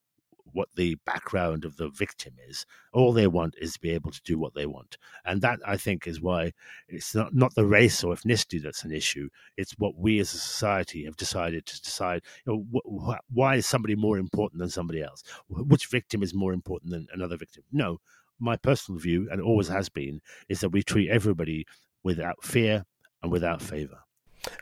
what 0.53 0.69
the 0.75 0.95
background 1.05 1.65
of 1.65 1.77
the 1.77 1.89
victim 1.89 2.33
is. 2.47 2.65
All 2.91 3.13
they 3.13 3.27
want 3.27 3.55
is 3.59 3.73
to 3.73 3.79
be 3.79 3.91
able 3.91 4.11
to 4.11 4.21
do 4.23 4.39
what 4.39 4.55
they 4.55 4.65
want. 4.65 4.97
And 5.23 5.41
that, 5.41 5.59
I 5.65 5.77
think, 5.77 6.07
is 6.07 6.19
why 6.19 6.53
it's 6.87 7.13
not, 7.13 7.33
not 7.35 7.53
the 7.53 7.65
race 7.65 8.03
or 8.03 8.15
ethnicity 8.15 8.61
that's 8.61 8.83
an 8.83 8.91
issue. 8.91 9.29
It's 9.55 9.73
what 9.77 9.95
we 9.97 10.19
as 10.19 10.33
a 10.33 10.37
society 10.37 11.05
have 11.05 11.17
decided 11.17 11.65
to 11.67 11.81
decide 11.81 12.23
you 12.45 12.53
know, 12.53 12.65
wh- 12.73 13.11
wh- 13.11 13.35
why 13.35 13.55
is 13.55 13.67
somebody 13.67 13.95
more 13.95 14.17
important 14.17 14.59
than 14.59 14.69
somebody 14.69 15.01
else? 15.01 15.23
Which 15.47 15.87
victim 15.87 16.23
is 16.23 16.33
more 16.33 16.53
important 16.53 16.91
than 16.91 17.07
another 17.13 17.37
victim? 17.37 17.63
No. 17.71 17.99
My 18.39 18.55
personal 18.55 18.99
view, 18.99 19.27
and 19.31 19.41
always 19.41 19.67
has 19.67 19.89
been, 19.89 20.21
is 20.47 20.59
that 20.61 20.69
we 20.69 20.83
treat 20.83 21.09
everybody 21.09 21.65
without 22.03 22.43
fear 22.43 22.85
and 23.21 23.31
without 23.31 23.61
favour. 23.61 23.99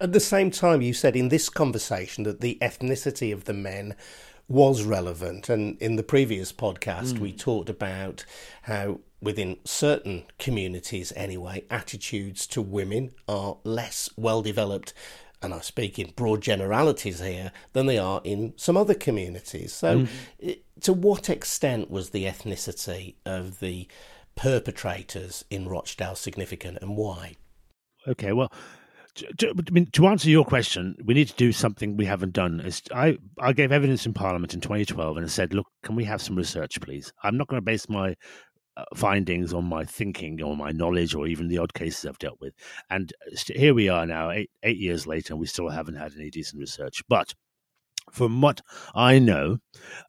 At 0.02 0.14
the 0.14 0.20
same 0.20 0.52
time, 0.52 0.82
you 0.82 0.94
said 0.94 1.16
in 1.16 1.30
this 1.30 1.50
conversation 1.50 2.24
that 2.24 2.42
the 2.42 2.58
ethnicity 2.62 3.34
of 3.34 3.46
the 3.46 3.54
men 3.54 3.96
was 4.48 4.84
relevant. 4.84 5.50
And 5.50 5.78
in 5.82 5.96
the 5.96 6.04
previous 6.04 6.52
podcast, 6.52 7.14
mm. 7.14 7.20
we 7.20 7.32
talked 7.32 7.70
about 7.70 8.26
how 8.64 9.00
within 9.22 9.58
certain 9.64 10.24
communities, 10.38 11.12
anyway, 11.16 11.64
attitudes 11.70 12.46
to 12.48 12.62
women 12.62 13.12
are 13.28 13.58
less 13.64 14.10
well 14.16 14.42
developed. 14.42 14.94
And 15.42 15.54
I 15.54 15.60
speak 15.60 16.00
in 16.00 16.14
broad 16.16 16.42
generalities 16.42 17.20
here 17.20 17.52
than 17.74 17.86
they 17.86 17.98
are 17.98 18.22
in 18.24 18.54
some 18.56 18.78
other 18.78 18.94
communities. 18.94 19.74
So, 19.74 20.08
mm. 20.42 20.60
to 20.82 20.94
what 20.94 21.30
extent 21.30 21.92
was 21.92 22.10
the 22.10 22.26
ethnicity 22.26 23.16
of 23.26 23.60
the 23.60 23.88
perpetrators 24.36 25.46
in 25.50 25.68
Rochdale 25.68 26.16
significant 26.16 26.80
and 26.82 26.98
why? 26.98 27.36
Okay, 28.08 28.34
well, 28.34 28.52
to, 29.16 29.50
I 29.50 29.72
mean, 29.72 29.88
to 29.92 30.08
answer 30.08 30.30
your 30.30 30.44
question, 30.44 30.96
we 31.06 31.14
need 31.14 31.30
to 31.30 31.36
do 31.36 31.52
something 31.52 31.96
we 31.96 32.06
haven't 32.06 32.34
done. 32.34 32.60
Is 32.60 32.82
I, 32.94 33.18
I 33.40 33.54
gave 33.54 33.72
evidence 33.72 34.06
in 34.06 34.14
Parliament 34.14 34.54
in 34.54 34.62
2012 34.62 35.18
and 35.18 35.26
I 35.26 35.30
said, 35.30 35.54
look, 35.54 35.68
can 35.84 35.96
we 35.96 36.04
have 36.06 36.22
some 36.22 36.36
research, 36.36 36.80
please? 36.82 37.14
I'm 37.24 37.38
not 37.38 37.48
going 37.48 37.62
to 37.62 37.66
base 37.66 37.88
my 37.88 38.16
uh, 38.78 38.84
findings 38.94 39.54
on 39.54 39.64
my 39.64 39.86
thinking 39.86 40.42
or 40.44 40.58
my 40.58 40.72
knowledge 40.72 41.16
or 41.16 41.28
even 41.28 41.48
the 41.48 41.58
odd 41.58 41.74
cases 41.74 42.06
I've 42.06 42.20
dealt 42.20 42.42
with. 42.42 42.54
And 42.90 43.14
here 43.48 43.74
we 43.74 43.88
are 43.88 44.06
now, 44.06 44.32
eight, 44.32 44.50
eight 44.64 44.78
years 44.78 45.08
later, 45.08 45.34
and 45.34 45.40
we 45.40 45.48
still 45.48 45.70
haven't 45.70 45.96
had 45.96 46.12
any 46.18 46.30
decent 46.30 46.60
research. 46.60 47.02
But 47.08 47.34
from 48.12 48.42
what 48.42 48.60
I 48.94 49.20
know, 49.20 49.60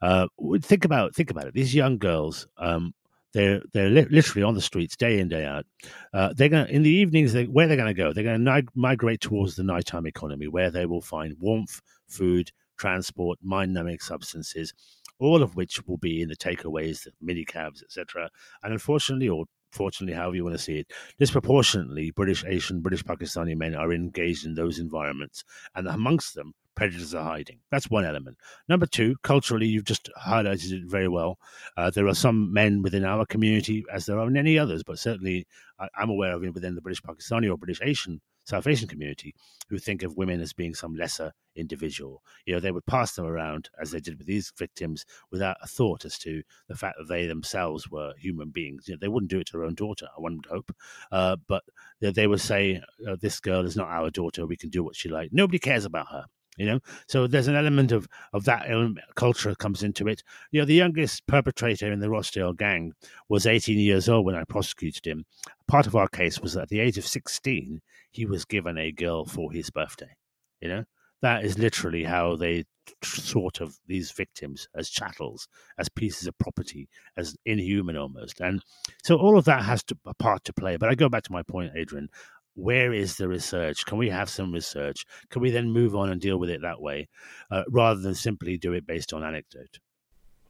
uh, 0.02 0.26
think 0.60 0.84
about 0.84 1.14
think 1.14 1.30
about 1.30 1.46
it. 1.46 1.54
These 1.54 1.74
young 1.74 1.98
girls 1.98 2.46
um, 2.58 2.92
they're 3.36 3.62
they're 3.74 3.90
li- 3.90 4.06
literally 4.10 4.42
on 4.42 4.54
the 4.54 4.62
streets 4.62 4.96
day 4.96 5.20
in 5.20 5.28
day 5.28 5.44
out. 5.44 5.66
Uh, 6.14 6.32
they're 6.34 6.48
going 6.48 6.68
in 6.68 6.82
the 6.82 6.90
evenings. 6.90 7.34
They, 7.34 7.44
where 7.44 7.68
they're 7.68 7.76
going 7.76 7.94
to 7.94 8.02
go? 8.02 8.12
They're 8.12 8.24
going 8.24 8.42
to 8.42 8.62
migrate 8.74 9.20
towards 9.20 9.56
the 9.56 9.62
nighttime 9.62 10.06
economy, 10.06 10.48
where 10.48 10.70
they 10.70 10.86
will 10.86 11.02
find 11.02 11.36
warmth, 11.38 11.82
food, 12.08 12.50
transport, 12.78 13.38
mind-numbing 13.42 13.98
substances, 13.98 14.72
all 15.18 15.42
of 15.42 15.54
which 15.54 15.86
will 15.86 15.98
be 15.98 16.22
in 16.22 16.28
the 16.28 16.36
takeaways, 16.36 17.04
the 17.04 17.12
mini 17.20 17.44
cabs, 17.44 17.82
etc. 17.82 18.30
And 18.62 18.72
unfortunately, 18.72 19.28
or 19.28 19.44
fortunately, 19.70 20.16
however 20.16 20.36
you 20.36 20.44
want 20.44 20.56
to 20.56 20.62
see 20.62 20.78
it, 20.78 20.90
disproportionately 21.18 22.12
British, 22.12 22.42
Asian, 22.46 22.80
British 22.80 23.04
Pakistani 23.04 23.54
men 23.54 23.74
are 23.74 23.92
engaged 23.92 24.46
in 24.46 24.54
those 24.54 24.78
environments, 24.78 25.44
and 25.74 25.86
amongst 25.86 26.34
them, 26.34 26.54
predators 26.76 27.14
are 27.14 27.24
hiding. 27.24 27.58
That's 27.70 27.90
one 27.90 28.04
element. 28.04 28.36
Number 28.68 28.86
two, 28.86 29.16
culturally, 29.22 29.66
you've 29.66 29.84
just 29.84 30.10
highlighted 30.24 30.72
it 30.72 30.84
very 30.84 31.08
well. 31.08 31.38
Uh, 31.76 31.90
there 31.90 32.06
are 32.06 32.14
some 32.14 32.52
men 32.52 32.82
within 32.82 33.04
our 33.04 33.26
community, 33.26 33.84
as 33.92 34.06
there 34.06 34.18
are 34.18 34.28
in 34.28 34.36
any 34.36 34.58
others, 34.58 34.82
but 34.84 34.98
certainly 34.98 35.46
I, 35.78 35.88
am 35.98 36.10
aware 36.10 36.34
of 36.34 36.44
it 36.44 36.54
within 36.54 36.74
the 36.74 36.80
British 36.80 37.02
Pakistani 37.02 37.50
or 37.50 37.56
British 37.56 37.80
Asian 37.82 38.20
South 38.46 38.68
Asian 38.68 38.86
community 38.86 39.34
who 39.68 39.78
think 39.78 40.04
of 40.04 40.16
women 40.16 40.40
as 40.40 40.52
being 40.52 40.72
some 40.72 40.94
lesser 40.94 41.32
individual. 41.56 42.22
You 42.44 42.54
know, 42.54 42.60
they 42.60 42.70
would 42.70 42.86
pass 42.86 43.16
them 43.16 43.26
around 43.26 43.68
as 43.80 43.90
they 43.90 43.98
did 43.98 44.18
with 44.18 44.28
these 44.28 44.52
victims 44.56 45.04
without 45.32 45.56
a 45.62 45.66
thought 45.66 46.04
as 46.04 46.16
to 46.18 46.42
the 46.68 46.76
fact 46.76 46.96
that 46.98 47.08
they 47.08 47.26
themselves 47.26 47.90
were 47.90 48.12
human 48.18 48.50
beings. 48.50 48.86
You 48.86 48.94
know, 48.94 48.98
they 49.00 49.08
wouldn't 49.08 49.30
do 49.30 49.40
it 49.40 49.48
to 49.48 49.52
their 49.54 49.64
own 49.64 49.74
daughter, 49.74 50.06
one 50.16 50.36
would 50.36 50.46
hope, 50.46 50.72
uh, 51.10 51.36
but 51.48 51.64
they 52.00 52.28
would 52.28 52.40
say, 52.40 52.80
uh, 53.08 53.16
"This 53.20 53.40
girl 53.40 53.66
is 53.66 53.76
not 53.76 53.88
our 53.88 54.10
daughter. 54.10 54.46
We 54.46 54.56
can 54.56 54.70
do 54.70 54.84
what 54.84 54.94
she 54.94 55.08
like. 55.08 55.32
Nobody 55.32 55.58
cares 55.58 55.84
about 55.84 56.08
her." 56.08 56.26
You 56.56 56.66
know 56.66 56.80
so 57.06 57.26
there's 57.26 57.48
an 57.48 57.56
element 57.56 57.92
of 57.92 58.08
of 58.32 58.44
that 58.44 58.70
um, 58.72 58.96
culture 59.14 59.54
comes 59.54 59.82
into 59.82 60.08
it 60.08 60.22
you 60.50 60.60
know 60.60 60.66
the 60.66 60.74
youngest 60.74 61.26
perpetrator 61.26 61.92
in 61.92 62.00
the 62.00 62.10
Rochdale 62.10 62.52
gang 62.52 62.92
was 63.28 63.46
18 63.46 63.78
years 63.78 64.08
old 64.08 64.24
when 64.26 64.34
I 64.34 64.44
prosecuted 64.44 65.06
him 65.06 65.24
part 65.68 65.86
of 65.86 65.96
our 65.96 66.08
case 66.08 66.40
was 66.40 66.54
that 66.54 66.62
at 66.62 66.68
the 66.68 66.80
age 66.80 66.98
of 66.98 67.06
16 67.06 67.80
he 68.10 68.26
was 68.26 68.44
given 68.44 68.78
a 68.78 68.92
girl 68.92 69.24
for 69.24 69.52
his 69.52 69.70
birthday 69.70 70.16
you 70.60 70.68
know 70.68 70.84
that 71.22 71.44
is 71.44 71.58
literally 71.58 72.04
how 72.04 72.36
they 72.36 72.64
sort 73.02 73.60
of 73.60 73.76
these 73.86 74.10
victims 74.10 74.68
as 74.74 74.90
chattels, 74.90 75.48
as 75.78 75.88
pieces 75.88 76.26
of 76.26 76.38
property, 76.38 76.88
as 77.16 77.36
inhuman 77.44 77.96
almost. 77.96 78.40
And 78.40 78.62
so 79.02 79.16
all 79.16 79.38
of 79.38 79.44
that 79.46 79.62
has 79.64 79.82
to, 79.84 79.96
a 80.06 80.14
part 80.14 80.44
to 80.44 80.52
play. 80.52 80.76
But 80.76 80.88
I 80.88 80.94
go 80.94 81.08
back 81.08 81.24
to 81.24 81.32
my 81.32 81.42
point, 81.42 81.72
Adrian 81.76 82.08
where 82.56 82.92
is 82.92 83.16
the 83.16 83.28
research? 83.28 83.84
Can 83.86 83.98
we 83.98 84.08
have 84.10 84.28
some 84.28 84.52
research? 84.52 85.04
Can 85.30 85.42
we 85.42 85.50
then 85.50 85.70
move 85.70 85.94
on 85.94 86.10
and 86.10 86.20
deal 86.20 86.38
with 86.38 86.50
it 86.50 86.62
that 86.62 86.80
way 86.80 87.08
uh, 87.50 87.62
rather 87.70 88.00
than 88.00 88.14
simply 88.14 88.56
do 88.56 88.72
it 88.72 88.86
based 88.86 89.12
on 89.12 89.22
anecdote? 89.22 89.78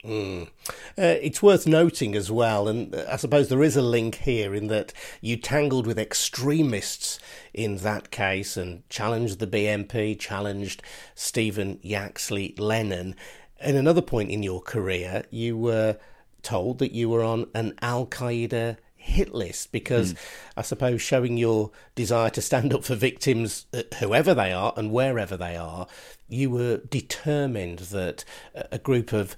Mm. 0.04 0.46
Uh, 0.46 1.18
it's 1.20 1.42
worth 1.42 1.66
noting 1.66 2.14
as 2.14 2.30
well, 2.30 2.68
and 2.68 2.94
uh, 2.94 3.06
I 3.10 3.16
suppose 3.16 3.48
there 3.48 3.62
is 3.62 3.76
a 3.76 3.82
link 3.82 4.16
here 4.16 4.54
in 4.54 4.68
that 4.68 4.92
you 5.20 5.36
tangled 5.36 5.86
with 5.86 5.98
extremists 5.98 7.18
in 7.52 7.78
that 7.78 8.12
case 8.12 8.56
and 8.56 8.88
challenged 8.88 9.40
the 9.40 9.48
BNP, 9.48 10.18
challenged 10.20 10.82
Stephen 11.16 11.80
Yaxley 11.82 12.54
Lennon. 12.56 13.16
At 13.58 13.74
another 13.74 14.02
point 14.02 14.30
in 14.30 14.44
your 14.44 14.60
career, 14.60 15.24
you 15.30 15.56
were 15.56 15.96
told 16.42 16.78
that 16.78 16.92
you 16.92 17.08
were 17.08 17.24
on 17.24 17.46
an 17.54 17.74
Al 17.82 18.06
Qaeda 18.06 18.76
hit 19.06 19.34
list 19.34 19.72
because 19.72 20.12
mm. 20.12 20.18
I 20.56 20.62
suppose 20.62 21.00
showing 21.00 21.36
your 21.36 21.70
desire 21.94 22.30
to 22.30 22.42
stand 22.42 22.74
up 22.74 22.84
for 22.84 22.94
victims, 22.94 23.66
whoever 23.98 24.34
they 24.34 24.52
are 24.52 24.72
and 24.76 24.92
wherever 24.92 25.36
they 25.36 25.56
are, 25.56 25.86
you 26.28 26.50
were 26.50 26.78
determined 26.78 27.78
that 27.78 28.24
a 28.54 28.78
group 28.78 29.12
of 29.12 29.36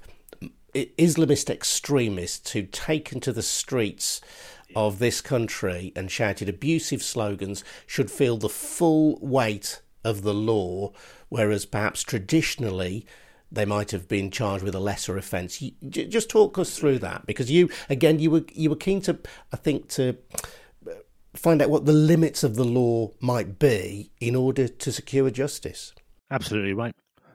Islamist 0.73 1.49
extremists 1.49 2.51
who'd 2.51 2.73
taken 2.73 3.19
to 3.21 3.31
the 3.31 3.41
streets 3.41 4.21
of 4.75 4.99
this 4.99 5.21
country 5.21 5.91
and 5.95 6.11
shouted 6.11 6.49
abusive 6.49 7.01
slogans 7.01 7.63
should 7.87 8.11
feel 8.11 8.37
the 8.37 8.49
full 8.49 9.19
weight 9.21 9.81
of 10.03 10.21
the 10.21 10.33
law, 10.33 10.91
whereas 11.29 11.65
perhaps 11.65 12.03
traditionally 12.03 13.05
they 13.51 13.65
might 13.65 13.91
have 13.91 14.07
been 14.07 14.31
charged 14.31 14.63
with 14.63 14.75
a 14.75 14.79
lesser 14.79 15.17
offence. 15.17 15.63
Just 15.89 16.29
talk 16.29 16.57
us 16.57 16.77
through 16.77 16.99
that 16.99 17.25
because 17.25 17.49
you, 17.49 17.69
again, 17.89 18.19
you 18.19 18.31
were 18.31 18.43
you 18.53 18.69
were 18.69 18.75
keen 18.75 19.01
to, 19.01 19.17
I 19.51 19.57
think, 19.57 19.87
to 19.89 20.17
uh, 20.87 20.91
find 21.35 21.61
out 21.61 21.69
what 21.69 21.85
the 21.85 21.93
limits 21.93 22.43
of 22.43 22.55
the 22.55 22.63
law 22.63 23.11
might 23.19 23.59
be 23.59 24.11
in 24.19 24.35
order 24.35 24.67
to 24.67 24.91
secure 24.91 25.29
justice. 25.29 25.93
Absolutely 26.31 26.73
right. 26.73 26.93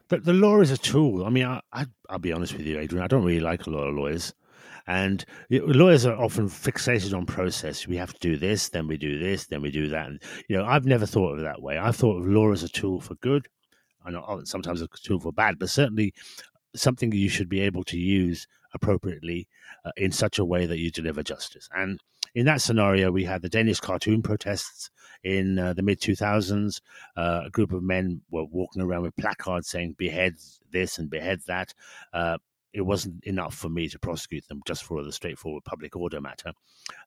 The, 0.09 0.18
the 0.18 0.33
law 0.33 0.61
is 0.61 0.70
a 0.70 0.79
tool. 0.79 1.24
I 1.24 1.31
mean, 1.31 1.46
I, 1.46 1.61
I, 1.72 1.87
I'll 2.09 2.18
be 2.18 2.33
honest 2.33 2.53
with 2.57 2.66
you, 2.66 2.79
Adrian. 2.79 3.05
I 3.05 3.09
don't 3.09 3.24
really 3.24 3.40
like 3.40 3.66
a 3.66 3.70
lot 3.70 3.88
of 3.88 3.94
lawyers. 3.94 4.33
And 4.87 5.24
lawyers 5.50 6.05
are 6.05 6.14
often 6.14 6.48
fixated 6.48 7.16
on 7.16 7.24
process. 7.24 7.87
We 7.87 7.96
have 7.96 8.12
to 8.12 8.20
do 8.20 8.37
this, 8.37 8.68
then 8.68 8.87
we 8.87 8.98
do 8.98 9.18
this, 9.18 9.46
then 9.46 9.62
we 9.62 9.70
do 9.70 9.88
that. 9.88 10.07
And, 10.07 10.22
you 10.46 10.57
know, 10.59 10.64
I've 10.66 10.85
never 10.85 11.07
thought 11.07 11.33
of 11.33 11.38
it 11.38 11.42
that 11.42 11.62
way. 11.62 11.79
I've 11.79 11.96
thought 11.96 12.18
of 12.18 12.27
law 12.27 12.53
as 12.53 12.62
a 12.62 12.68
tool 12.68 13.00
for 13.00 13.14
good 13.14 13.48
I 14.05 14.11
know 14.11 14.43
sometimes 14.45 14.83
a 14.83 14.88
tool 14.88 15.21
for 15.21 15.33
bad, 15.33 15.59
but 15.59 15.71
certainly 15.71 16.14
something 16.77 17.12
you 17.12 17.29
should 17.29 17.49
be 17.49 17.61
able 17.61 17.85
to 17.85 17.99
use 17.99 18.47
appropriately 18.75 19.47
uh, 19.85 19.93
in 19.97 20.11
such 20.11 20.38
a 20.38 20.45
way 20.45 20.67
that 20.67 20.79
you 20.79 20.90
deliver 20.90 21.23
justice. 21.23 21.69
And 21.75 22.01
in 22.35 22.47
that 22.47 22.61
scenario, 22.61 23.12
we 23.12 23.25
had 23.25 23.43
the 23.43 23.49
Danish 23.49 23.81
cartoon 23.81 24.21
protests 24.23 24.90
in 25.23 25.59
uh, 25.59 25.73
the 25.73 25.83
mid 25.83 26.01
2000s. 26.01 26.81
Uh, 27.17 27.43
a 27.47 27.51
group 27.51 27.73
of 27.73 27.83
men 27.83 28.21
were 28.31 28.45
walking 28.45 28.83
around 28.83 29.03
with 29.03 29.17
placards 29.17 29.69
saying 29.69 29.95
"behead 29.97 30.35
this" 30.71 30.99
and 30.99 31.09
"behead 31.09 31.40
that." 31.47 31.73
Uh, 32.12 32.38
it 32.73 32.81
wasn't 32.81 33.23
enough 33.25 33.55
for 33.55 33.69
me 33.69 33.88
to 33.88 33.99
prosecute 34.01 34.47
them 34.49 34.61
just 34.67 34.83
for 34.83 35.05
the 35.05 35.12
straightforward 35.12 35.62
public 35.64 35.95
order 35.95 36.21
matter, 36.21 36.53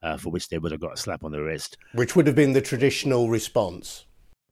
uh, 0.02 0.16
for 0.16 0.30
which 0.30 0.48
they 0.48 0.58
would 0.58 0.72
have 0.72 0.80
got 0.80 0.94
a 0.94 0.98
slap 0.98 1.26
on 1.26 1.34
the 1.34 1.44
wrist. 1.44 1.78
Which 1.94 2.16
would 2.16 2.26
have 2.26 2.38
been 2.38 2.54
the 2.54 2.62
traditional 2.62 3.30
response. 3.30 4.06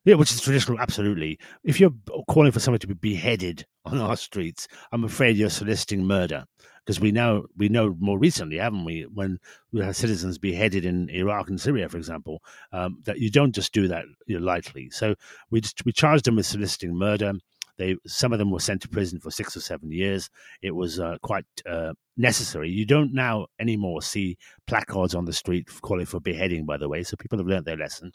Yeah, 0.05 0.15
which 0.15 0.31
is 0.31 0.39
traditional, 0.39 0.79
absolutely. 0.79 1.39
If 1.63 1.79
you're 1.79 1.93
calling 2.27 2.51
for 2.51 2.59
someone 2.59 2.79
to 2.79 2.87
be 2.87 2.93
beheaded 2.93 3.65
on 3.85 3.97
our 3.97 4.15
streets, 4.15 4.67
I'm 4.91 5.03
afraid 5.03 5.35
you're 5.35 5.49
soliciting 5.49 6.05
murder. 6.05 6.45
Because 6.85 6.99
we 6.99 7.11
know 7.11 7.47
we 7.57 7.67
know 7.67 7.95
more 7.99 8.19
recently, 8.19 8.57
haven't 8.57 8.85
we, 8.85 9.07
when 9.11 9.39
we 9.71 9.81
had 9.81 9.95
citizens 9.95 10.37
beheaded 10.37 10.85
in 10.85 11.09
Iraq 11.09 11.49
and 11.49 11.59
Syria, 11.59 11.89
for 11.89 11.97
example, 11.97 12.43
um, 12.71 12.99
that 13.05 13.17
you 13.17 13.31
don't 13.31 13.55
just 13.55 13.73
do 13.73 13.87
that 13.87 14.05
you 14.27 14.39
know, 14.39 14.45
lightly. 14.45 14.91
So 14.91 15.15
we 15.49 15.61
just, 15.61 15.83
we 15.83 15.91
charged 15.91 16.25
them 16.25 16.35
with 16.35 16.45
soliciting 16.45 16.95
murder. 16.95 17.33
They 17.77 17.95
some 18.05 18.33
of 18.33 18.37
them 18.37 18.51
were 18.51 18.59
sent 18.59 18.83
to 18.83 18.87
prison 18.89 19.19
for 19.19 19.31
six 19.31 19.57
or 19.57 19.61
seven 19.61 19.91
years. 19.91 20.29
It 20.61 20.75
was 20.75 20.99
uh, 20.99 21.17
quite 21.23 21.45
uh, 21.67 21.93
necessary. 22.17 22.69
You 22.69 22.85
don't 22.85 23.13
now 23.15 23.47
anymore 23.59 24.03
see 24.03 24.37
placards 24.67 25.15
on 25.15 25.25
the 25.25 25.33
street 25.33 25.67
calling 25.81 26.05
for 26.05 26.19
beheading. 26.19 26.67
By 26.67 26.77
the 26.77 26.87
way, 26.87 27.01
so 27.01 27.17
people 27.17 27.39
have 27.39 27.47
learned 27.47 27.65
their 27.65 27.77
lesson. 27.77 28.11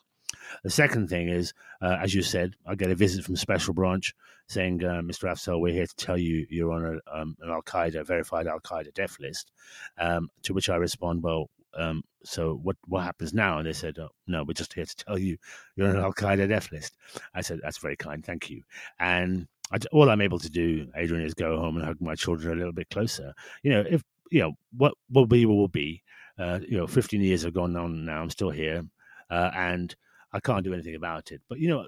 The 0.64 0.70
second 0.70 1.08
thing 1.08 1.28
is, 1.28 1.52
uh, 1.80 1.98
as 2.00 2.14
you 2.14 2.22
said, 2.22 2.54
I 2.66 2.74
get 2.74 2.90
a 2.90 2.94
visit 2.94 3.24
from 3.24 3.36
Special 3.36 3.74
Branch 3.74 4.14
saying, 4.48 4.84
uh, 4.84 5.00
Mr. 5.02 5.30
Afzal, 5.30 5.60
we're 5.60 5.72
here 5.72 5.86
to 5.86 5.96
tell 5.96 6.18
you 6.18 6.46
you're 6.50 6.72
on 6.72 6.84
a, 6.84 7.18
um, 7.20 7.36
an 7.40 7.50
Al 7.50 7.62
Qaeda, 7.62 8.06
verified 8.06 8.46
Al 8.46 8.60
Qaeda 8.60 8.92
death 8.94 9.16
list. 9.20 9.52
Um, 9.98 10.28
to 10.42 10.52
which 10.52 10.68
I 10.68 10.76
respond, 10.76 11.22
well, 11.22 11.50
um, 11.74 12.02
so 12.24 12.58
what 12.62 12.76
what 12.86 13.04
happens 13.04 13.32
now? 13.32 13.58
And 13.58 13.66
they 13.66 13.72
said, 13.72 13.98
oh, 13.98 14.08
no, 14.26 14.42
we're 14.42 14.54
just 14.54 14.72
here 14.72 14.84
to 14.84 14.96
tell 14.96 15.18
you 15.18 15.36
you're 15.76 15.88
on 15.88 15.96
an 15.96 16.02
Al 16.02 16.12
Qaeda 16.12 16.48
death 16.48 16.72
list. 16.72 16.96
I 17.34 17.40
said, 17.42 17.60
that's 17.62 17.78
very 17.78 17.96
kind, 17.96 18.24
thank 18.24 18.50
you. 18.50 18.62
And 18.98 19.46
I, 19.72 19.78
all 19.92 20.10
I'm 20.10 20.20
able 20.20 20.40
to 20.40 20.50
do, 20.50 20.88
Adrian, 20.96 21.24
is 21.24 21.34
go 21.34 21.58
home 21.58 21.76
and 21.76 21.84
hug 21.84 22.00
my 22.00 22.14
children 22.16 22.54
a 22.54 22.56
little 22.56 22.72
bit 22.72 22.90
closer. 22.90 23.32
You 23.62 23.70
know, 23.70 23.84
if 23.88 24.02
you 24.30 24.40
know 24.40 24.52
what 24.76 24.94
will 25.10 25.26
be 25.26 25.46
will 25.46 25.68
be. 25.68 26.02
Uh, 26.38 26.58
you 26.66 26.78
know, 26.78 26.86
15 26.86 27.20
years 27.20 27.42
have 27.42 27.52
gone 27.52 27.76
on 27.76 28.06
now. 28.06 28.22
I'm 28.22 28.30
still 28.30 28.48
here, 28.48 28.82
uh, 29.28 29.50
and 29.54 29.94
I 30.32 30.40
can't 30.40 30.64
do 30.64 30.72
anything 30.72 30.94
about 30.94 31.32
it. 31.32 31.40
But 31.48 31.58
you 31.58 31.68
know, 31.68 31.86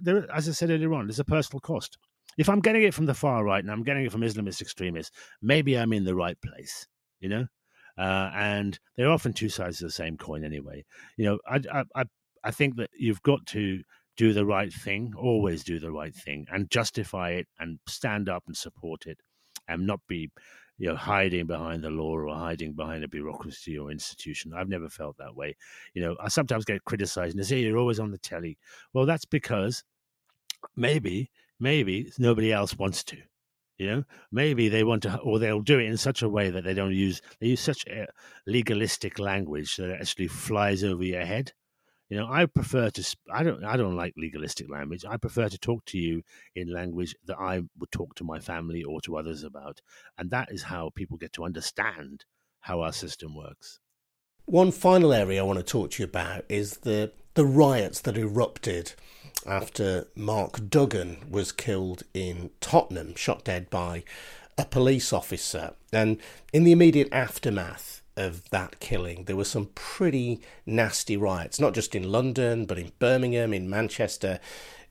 there, 0.00 0.30
as 0.32 0.48
I 0.48 0.52
said 0.52 0.70
earlier 0.70 0.94
on, 0.94 1.06
there's 1.06 1.20
a 1.20 1.24
personal 1.24 1.60
cost. 1.60 1.98
If 2.36 2.48
I'm 2.48 2.60
getting 2.60 2.82
it 2.82 2.94
from 2.94 3.06
the 3.06 3.14
far 3.14 3.44
right 3.44 3.62
and 3.62 3.70
I'm 3.70 3.82
getting 3.82 4.04
it 4.04 4.12
from 4.12 4.20
Islamist 4.20 4.60
extremists, 4.60 5.16
maybe 5.42 5.76
I'm 5.76 5.92
in 5.92 6.04
the 6.04 6.14
right 6.14 6.38
place. 6.40 6.86
You 7.20 7.28
know, 7.28 7.46
uh, 7.98 8.30
and 8.34 8.78
they're 8.96 9.10
often 9.10 9.32
two 9.32 9.48
sides 9.48 9.82
of 9.82 9.88
the 9.88 9.92
same 9.92 10.16
coin 10.16 10.44
anyway. 10.44 10.84
You 11.16 11.24
know, 11.24 11.38
I, 11.48 11.84
I 11.94 12.04
I 12.44 12.50
think 12.52 12.76
that 12.76 12.90
you've 12.96 13.22
got 13.22 13.44
to 13.46 13.82
do 14.16 14.32
the 14.32 14.46
right 14.46 14.72
thing, 14.72 15.12
always 15.16 15.64
do 15.64 15.78
the 15.78 15.92
right 15.92 16.14
thing, 16.14 16.46
and 16.50 16.70
justify 16.70 17.30
it 17.30 17.48
and 17.58 17.78
stand 17.88 18.28
up 18.28 18.44
and 18.46 18.56
support 18.56 19.06
it, 19.06 19.18
and 19.66 19.86
not 19.86 20.00
be 20.08 20.30
you 20.78 20.88
know, 20.88 20.96
hiding 20.96 21.46
behind 21.46 21.82
the 21.82 21.90
law 21.90 22.16
or 22.16 22.34
hiding 22.34 22.72
behind 22.72 23.04
a 23.04 23.08
bureaucracy 23.08 23.76
or 23.76 23.90
institution. 23.90 24.54
I've 24.54 24.68
never 24.68 24.88
felt 24.88 25.18
that 25.18 25.34
way. 25.34 25.56
You 25.92 26.02
know, 26.02 26.16
I 26.22 26.28
sometimes 26.28 26.64
get 26.64 26.84
criticized 26.84 27.34
and 27.34 27.42
they 27.42 27.46
say 27.46 27.60
you're 27.60 27.78
always 27.78 28.00
on 28.00 28.12
the 28.12 28.18
telly. 28.18 28.58
Well, 28.92 29.04
that's 29.04 29.24
because 29.24 29.82
maybe, 30.76 31.30
maybe 31.58 32.12
nobody 32.18 32.52
else 32.52 32.78
wants 32.78 33.02
to. 33.04 33.18
You 33.76 33.86
know, 33.86 34.04
maybe 34.32 34.68
they 34.68 34.82
want 34.82 35.02
to, 35.04 35.18
or 35.18 35.38
they'll 35.38 35.60
do 35.60 35.78
it 35.78 35.86
in 35.86 35.96
such 35.96 36.22
a 36.22 36.28
way 36.28 36.50
that 36.50 36.64
they 36.64 36.74
don't 36.74 36.94
use. 36.94 37.22
They 37.40 37.48
use 37.48 37.60
such 37.60 37.84
legalistic 38.46 39.20
language 39.20 39.76
that 39.76 39.90
it 39.90 40.00
actually 40.00 40.26
flies 40.26 40.82
over 40.82 41.04
your 41.04 41.24
head. 41.24 41.52
You 42.08 42.16
know, 42.16 42.28
I 42.30 42.46
prefer 42.46 42.88
to. 42.90 43.16
I 43.30 43.42
don't. 43.42 43.62
I 43.64 43.76
don't 43.76 43.96
like 43.96 44.14
legalistic 44.16 44.70
language. 44.70 45.04
I 45.04 45.18
prefer 45.18 45.48
to 45.48 45.58
talk 45.58 45.84
to 45.86 45.98
you 45.98 46.22
in 46.54 46.72
language 46.72 47.14
that 47.26 47.38
I 47.38 47.60
would 47.78 47.90
talk 47.90 48.14
to 48.16 48.24
my 48.24 48.40
family 48.40 48.82
or 48.82 49.00
to 49.02 49.18
others 49.18 49.42
about, 49.42 49.82
and 50.16 50.30
that 50.30 50.48
is 50.50 50.62
how 50.62 50.90
people 50.94 51.18
get 51.18 51.34
to 51.34 51.44
understand 51.44 52.24
how 52.60 52.80
our 52.80 52.92
system 52.92 53.36
works. 53.36 53.80
One 54.46 54.72
final 54.72 55.12
area 55.12 55.40
I 55.40 55.44
want 55.44 55.58
to 55.58 55.64
talk 55.64 55.90
to 55.92 56.02
you 56.02 56.08
about 56.08 56.44
is 56.48 56.78
the 56.78 57.12
the 57.34 57.44
riots 57.44 58.00
that 58.00 58.16
erupted 58.16 58.94
after 59.46 60.08
Mark 60.16 60.70
Duggan 60.70 61.30
was 61.30 61.52
killed 61.52 62.04
in 62.14 62.50
Tottenham, 62.60 63.14
shot 63.16 63.44
dead 63.44 63.68
by 63.68 64.02
a 64.56 64.64
police 64.64 65.12
officer, 65.12 65.74
and 65.92 66.18
in 66.54 66.64
the 66.64 66.72
immediate 66.72 67.08
aftermath 67.12 67.97
of 68.18 68.50
that 68.50 68.80
killing, 68.80 69.24
there 69.24 69.36
were 69.36 69.44
some 69.44 69.70
pretty 69.74 70.40
nasty 70.66 71.16
riots, 71.16 71.60
not 71.60 71.72
just 71.72 71.94
in 71.94 72.10
London, 72.10 72.66
but 72.66 72.78
in 72.78 72.92
Birmingham, 72.98 73.54
in 73.54 73.70
Manchester, 73.70 74.40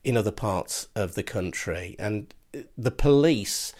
in 0.02 0.16
other 0.16 0.32
parts 0.32 0.88
of 0.96 1.14
the 1.14 1.22
country. 1.22 1.94
And 1.98 2.34
the 2.76 2.90
police 2.90 3.72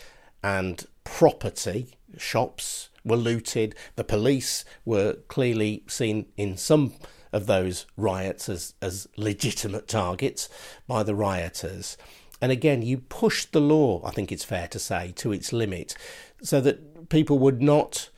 and 0.45 0.87
property, 1.05 1.97
shops, 2.17 2.91
were 3.05 3.17
looted. 3.17 3.75
The 3.97 4.05
police 4.05 4.65
were 4.85 5.15
clearly 5.29 5.83
seen 5.89 6.27
in 6.37 6.57
some 6.57 6.93
of 7.33 7.47
those 7.47 7.87
riots 7.97 8.49
as, 8.49 8.75
as 8.81 9.09
legitimate 9.17 9.89
targets 9.89 10.49
by 10.87 11.03
the 11.03 11.15
rioters. 11.15 11.97
And 12.41 12.53
again, 12.53 12.83
you 12.83 12.99
pushed 12.99 13.53
the 13.53 13.61
law, 13.61 14.03
I 14.05 14.11
think 14.11 14.31
it's 14.31 14.45
fair 14.45 14.69
to 14.69 14.79
say, 14.79 15.13
to 15.17 15.33
its 15.33 15.53
limit 15.53 15.97
so 16.43 16.61
that 16.61 17.09
people 17.09 17.39
were 17.39 17.53
not 17.53 18.11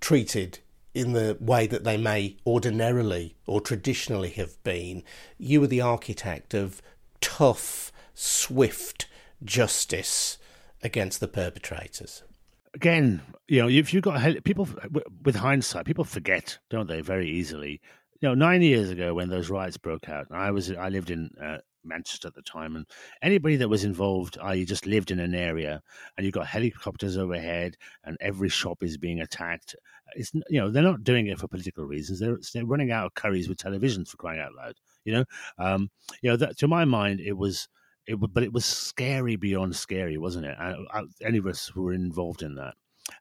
treated 0.00 0.60
in 0.96 1.12
the 1.12 1.36
way 1.38 1.66
that 1.66 1.84
they 1.84 1.98
may 1.98 2.38
ordinarily 2.46 3.36
or 3.46 3.60
traditionally 3.60 4.30
have 4.30 4.62
been. 4.64 5.02
You 5.36 5.60
were 5.60 5.66
the 5.66 5.82
architect 5.82 6.54
of 6.54 6.80
tough, 7.20 7.92
swift 8.14 9.06
justice 9.44 10.38
against 10.82 11.20
the 11.20 11.28
perpetrators. 11.28 12.22
Again, 12.72 13.20
you 13.46 13.60
know, 13.60 13.68
if 13.68 13.92
you've 13.92 14.04
got 14.04 14.42
people 14.44 14.66
with 15.22 15.36
hindsight, 15.36 15.84
people 15.84 16.04
forget, 16.04 16.58
don't 16.70 16.88
they, 16.88 17.02
very 17.02 17.28
easily. 17.28 17.82
You 18.20 18.30
know, 18.30 18.34
nine 18.34 18.62
years 18.62 18.88
ago 18.88 19.12
when 19.12 19.28
those 19.28 19.50
riots 19.50 19.76
broke 19.76 20.08
out, 20.08 20.28
I 20.30 20.50
was 20.50 20.72
I 20.72 20.88
lived 20.88 21.10
in 21.10 21.30
uh, 21.42 21.58
Manchester 21.86 22.28
at 22.28 22.34
the 22.34 22.42
time, 22.42 22.76
and 22.76 22.86
anybody 23.22 23.56
that 23.56 23.68
was 23.68 23.84
involved, 23.84 24.38
uh, 24.38 24.46
i.e., 24.46 24.64
just 24.64 24.86
lived 24.86 25.10
in 25.10 25.20
an 25.20 25.34
area, 25.34 25.82
and 26.16 26.24
you've 26.24 26.34
got 26.34 26.46
helicopters 26.46 27.16
overhead, 27.16 27.76
and 28.04 28.16
every 28.20 28.48
shop 28.48 28.82
is 28.82 28.98
being 28.98 29.20
attacked. 29.20 29.76
It's 30.14 30.32
you 30.34 30.60
know 30.60 30.70
they're 30.70 30.82
not 30.82 31.04
doing 31.04 31.26
it 31.26 31.38
for 31.38 31.48
political 31.48 31.84
reasons. 31.84 32.20
They're 32.20 32.38
they're 32.52 32.66
running 32.66 32.90
out 32.90 33.06
of 33.06 33.14
curries 33.14 33.48
with 33.48 33.58
televisions 33.58 34.08
for 34.08 34.16
crying 34.16 34.40
out 34.40 34.54
loud. 34.54 34.74
You 35.04 35.12
know, 35.14 35.24
um, 35.58 35.90
you 36.22 36.30
know 36.30 36.36
that 36.36 36.58
to 36.58 36.68
my 36.68 36.84
mind 36.84 37.20
it 37.20 37.36
was 37.36 37.68
it, 38.06 38.16
but 38.16 38.42
it 38.42 38.52
was 38.52 38.64
scary 38.64 39.36
beyond 39.36 39.74
scary, 39.74 40.16
wasn't 40.16 40.46
it? 40.46 40.56
I, 40.58 40.74
I, 40.92 41.02
any 41.22 41.38
of 41.38 41.46
us 41.46 41.66
who 41.66 41.82
were 41.82 41.92
involved 41.92 42.42
in 42.42 42.54
that. 42.54 42.74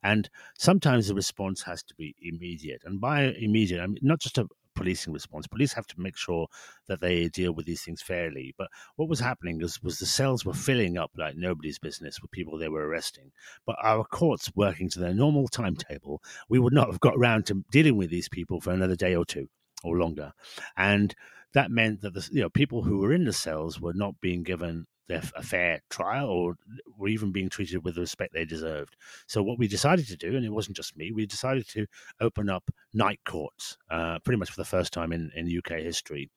And 0.04 0.30
sometimes 0.58 1.08
the 1.08 1.15
response 1.15 1.62
has 1.63 1.84
to 1.84 1.95
be 1.95 2.15
immediate. 2.21 2.82
And 2.86 2.99
by 2.99 3.23
immediate, 3.23 3.82
I 3.82 3.88
mean 3.88 3.99
not 4.01 4.19
just 4.19 4.38
a, 4.38 4.47
policing 4.75 5.13
response. 5.13 5.47
Police 5.47 5.73
have 5.73 5.88
to 5.88 5.99
make 5.99 6.17
sure 6.17 6.47
that 6.88 7.01
they 7.01 7.27
deal 7.29 7.53
with 7.53 7.65
these 7.65 7.81
things 7.81 8.01
fairly. 8.01 8.53
But 8.57 8.69
what 8.95 9.09
was 9.09 9.19
happening 9.19 9.59
was, 9.59 9.81
was 9.81 9.97
the 9.97 10.05
cells 10.05 10.45
were 10.45 10.53
filling 10.53 10.97
up 10.97 11.11
like 11.17 11.35
nobody's 11.35 11.79
business 11.79 12.21
with 12.21 12.31
people 12.31 12.57
they 12.57 12.69
were 12.69 12.88
arresting. 12.88 13.31
But 13.65 13.77
our 13.81 14.03
courts 14.03 14.51
working 14.55 14.89
to 14.89 14.99
their 14.99 15.13
normal 15.13 15.47
timetable, 15.47 16.21
we 16.49 16.59
would 16.59 16.73
not 16.73 16.88
have 16.88 16.99
got 16.99 17.15
around 17.15 17.45
to 17.47 17.63
dealing 17.71 17.97
with 17.97 18.09
these 18.09 18.29
people 18.29 18.61
for 18.61 18.71
another 18.71 18.95
day 18.95 19.15
or 19.15 19.25
two 19.25 19.47
or 19.83 19.97
longer. 19.97 20.33
And 20.77 21.15
that 21.53 21.71
meant 21.71 22.01
that 22.01 22.13
the 22.13 22.27
you 22.31 22.41
know 22.41 22.49
people 22.49 22.83
who 22.83 22.99
were 22.99 23.13
in 23.13 23.25
the 23.25 23.33
cells 23.33 23.79
were 23.79 23.93
not 23.93 24.19
being 24.21 24.43
given 24.43 24.88
a 25.10 25.44
fair 25.44 25.82
trial 25.89 26.28
or 26.28 26.56
were 26.98 27.08
even 27.08 27.32
being 27.32 27.50
treated 27.50 27.84
with 27.84 27.96
the 27.96 28.02
respect 28.02 28.34
they 28.34 28.46
deserved. 28.46 28.96
So 29.28 29.44
what 29.44 29.60
we 29.60 29.68
decided 29.68 30.08
to 30.08 30.18
do, 30.18 30.36
and 30.36 30.46
it 30.46 30.52
wasn't 30.52 30.78
just 30.78 30.98
me, 30.98 31.12
we 31.12 31.26
decided 31.26 31.68
to 31.70 31.86
open 32.20 32.50
up 32.50 32.70
night 32.94 33.20
courts, 33.26 33.78
uh, 33.89 34.20
pretty 34.20 34.39
much 34.39 34.50
for 34.50 34.60
the 34.60 34.65
first 34.65 34.94
time 34.94 35.12
in, 35.12 35.32
in 35.36 35.58
UK 35.58 35.80
history, 35.80 36.30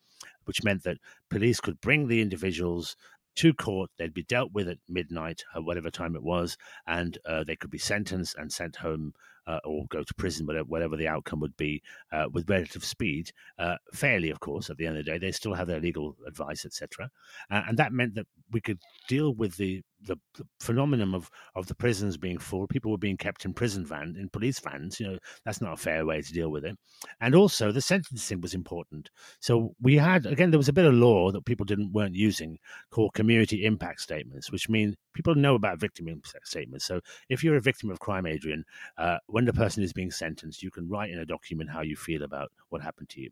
which 0.45 0.65
meant 0.65 0.83
that 0.85 0.99
police 1.31 1.61
could 1.61 1.81
bring 1.81 2.09
the 2.09 2.21
individuals 2.21 2.97
to 3.37 3.55
court. 3.55 3.91
They'd 3.97 4.13
be 4.13 4.25
dealt 4.25 4.53
with 4.53 4.69
at 4.69 4.79
midnight, 4.89 5.45
at 5.55 5.65
whatever 5.65 5.91
time 5.91 6.15
it 6.15 6.23
was, 6.23 6.57
and 6.87 7.17
uh, 7.25 7.45
they 7.45 7.57
could 7.57 7.71
be 7.71 7.79
sentenced 7.79 8.37
and 8.37 8.53
sent 8.53 8.77
home 8.77 9.15
uh, 9.49 9.59
or 9.65 9.87
go 9.89 10.05
to 10.05 10.15
prison, 10.15 10.47
whatever, 10.47 10.67
whatever 10.69 10.97
the 10.97 11.09
outcome 11.09 11.41
would 11.41 11.57
be, 11.57 11.83
uh, 12.13 12.27
with 12.33 12.49
relative 12.49 12.85
speed, 12.85 13.33
uh, 13.59 13.77
fairly, 13.93 14.31
of 14.31 14.39
course. 14.41 14.71
At 14.71 14.77
the 14.77 14.87
end 14.87 14.99
of 14.99 15.05
the 15.05 15.11
day, 15.11 15.19
they 15.19 15.33
still 15.33 15.55
have 15.55 15.67
their 15.67 15.81
legal 15.81 16.17
advice, 16.27 16.65
etc. 16.65 17.11
And 17.51 17.77
that 17.79 17.93
meant 17.93 18.15
that 18.15 18.27
we 18.53 18.61
could 18.61 18.79
deal 19.09 19.35
with 19.35 19.57
the 19.57 19.83
the, 20.03 20.17
the, 20.37 20.45
phenomenon 20.61 21.15
of, 21.15 21.31
of 21.55 21.67
the 21.67 21.75
prisons 21.75 22.17
being 22.17 22.39
full, 22.39 22.67
people 22.67 22.91
were 22.91 22.99
being 22.99 23.17
kept 23.17 23.45
in 23.45 23.53
prison 23.53 23.85
vans, 23.85 24.17
in 24.17 24.29
police 24.29 24.61
vans. 24.61 25.01
You 25.01 25.09
know, 25.09 25.19
that's 25.45 25.61
not 25.61 25.73
a 25.73 25.77
fair 25.77 26.07
way 26.07 26.23
to 26.23 26.33
deal 26.33 26.51
with 26.51 26.65
it. 26.65 26.77
And 27.21 27.35
also, 27.35 27.73
the 27.73 27.81
sentencing 27.81 28.41
was 28.41 28.55
important. 28.55 29.11
So 29.41 29.75
we 29.81 29.97
had 29.97 30.27
again, 30.27 30.51
there 30.51 30.59
was 30.59 30.69
a 30.69 30.73
bit 30.73 30.85
of 30.85 30.95
law 30.95 31.31
that 31.33 31.45
people 31.45 31.65
didn't 31.65 31.93
weren't 31.93 32.15
using 32.15 32.59
called 32.91 33.15
community 33.15 33.65
impact 33.65 34.01
statements, 34.01 34.53
which 34.53 34.69
mean 34.69 34.95
people 35.15 35.35
know 35.35 35.55
about 35.55 35.81
victim 35.81 36.09
impact 36.09 36.47
statements. 36.47 36.85
So 36.85 37.01
if 37.29 37.43
you're 37.43 37.57
a 37.57 37.61
victim 37.61 37.91
of 37.91 38.01
crime, 38.01 38.27
Adrian, 38.27 38.65
uh, 38.99 39.19
when 39.39 39.45
the 39.45 39.53
person 39.53 39.85
is 39.85 39.93
being 39.93 40.11
sentenced, 40.11 40.65
you 40.65 40.71
can 40.73 40.89
write 40.89 41.11
in 41.11 41.21
a 41.21 41.25
document 41.25 41.71
how 41.71 41.81
you 41.81 41.95
feel 41.95 42.25
about 42.25 42.51
what 42.71 42.83
happened 42.83 43.09
to 43.09 43.21
you 43.21 43.31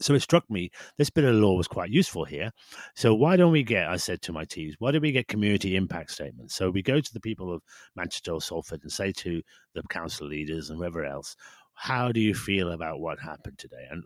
so 0.00 0.14
it 0.14 0.20
struck 0.20 0.48
me 0.50 0.70
this 0.96 1.10
bit 1.10 1.24
of 1.24 1.34
law 1.34 1.54
was 1.56 1.68
quite 1.68 1.90
useful 1.90 2.24
here. 2.24 2.50
So 2.94 3.14
why 3.14 3.36
don't 3.36 3.52
we 3.52 3.62
get, 3.62 3.88
I 3.88 3.96
said 3.96 4.22
to 4.22 4.32
my 4.32 4.44
teams, 4.44 4.76
why 4.78 4.92
don't 4.92 5.02
we 5.02 5.12
get 5.12 5.28
community 5.28 5.76
impact 5.76 6.12
statements? 6.12 6.54
So 6.54 6.70
we 6.70 6.82
go 6.82 7.00
to 7.00 7.12
the 7.12 7.20
people 7.20 7.52
of 7.52 7.62
Manchester 7.96 8.32
or 8.32 8.40
Salford 8.40 8.82
and 8.82 8.92
say 8.92 9.12
to 9.12 9.42
the 9.74 9.82
council 9.90 10.26
leaders 10.26 10.70
and 10.70 10.78
whoever 10.78 11.04
else, 11.04 11.36
how 11.74 12.12
do 12.12 12.20
you 12.20 12.34
feel 12.34 12.70
about 12.70 13.00
what 13.00 13.18
happened 13.18 13.58
today? 13.58 13.86
And 13.90 14.04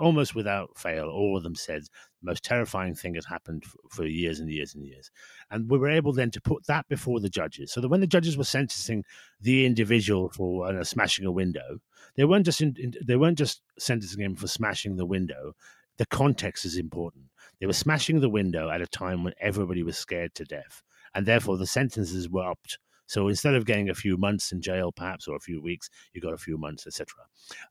almost 0.00 0.34
without 0.34 0.76
fail, 0.76 1.08
all 1.08 1.36
of 1.36 1.42
them 1.42 1.54
said 1.54 1.82
the 1.82 2.30
most 2.30 2.44
terrifying 2.44 2.94
thing 2.94 3.14
has 3.14 3.26
happened 3.26 3.64
for, 3.64 3.78
for, 3.90 4.06
years 4.06 4.40
and 4.40 4.50
years 4.50 4.74
and 4.74 4.84
years. 4.84 5.10
And 5.50 5.68
we 5.70 5.78
were 5.78 5.88
able 5.88 6.12
then 6.12 6.30
to 6.32 6.40
put 6.40 6.66
that 6.66 6.88
before 6.88 7.20
the 7.20 7.28
judges, 7.28 7.72
so 7.72 7.80
that 7.80 7.88
when 7.88 8.00
the 8.00 8.06
judges 8.06 8.36
were 8.36 8.44
sentencing 8.44 9.04
the 9.40 9.66
individual 9.66 10.28
for 10.28 10.66
uh, 10.66 10.84
smashing 10.84 11.26
a 11.26 11.32
window, 11.32 11.78
they 12.16 12.24
weren't 12.24 12.46
just 12.46 12.60
in, 12.60 12.76
in, 12.78 12.94
they 13.04 13.16
weren't 13.16 13.38
just 13.38 13.62
sentencing 13.78 14.22
him 14.22 14.36
for 14.36 14.46
smashing 14.46 14.96
the 14.96 15.06
window. 15.06 15.54
The 15.96 16.06
context 16.06 16.64
is 16.64 16.76
important. 16.76 17.24
They 17.60 17.66
were 17.66 17.72
smashing 17.72 18.20
the 18.20 18.28
window 18.28 18.70
at 18.70 18.82
a 18.82 18.86
time 18.86 19.22
when 19.22 19.34
everybody 19.40 19.82
was 19.82 19.96
scared 19.96 20.34
to 20.34 20.44
death, 20.44 20.82
and 21.14 21.26
therefore 21.26 21.56
the 21.56 21.66
sentences 21.66 22.28
were 22.28 22.48
upped 22.48 22.78
so 23.06 23.28
instead 23.28 23.54
of 23.54 23.66
getting 23.66 23.90
a 23.90 23.94
few 23.94 24.16
months 24.16 24.52
in 24.52 24.60
jail, 24.60 24.92
perhaps, 24.92 25.28
or 25.28 25.36
a 25.36 25.40
few 25.40 25.62
weeks, 25.62 25.90
you 26.12 26.20
got 26.20 26.32
a 26.32 26.38
few 26.38 26.56
months, 26.56 26.86
etc. 26.86 27.06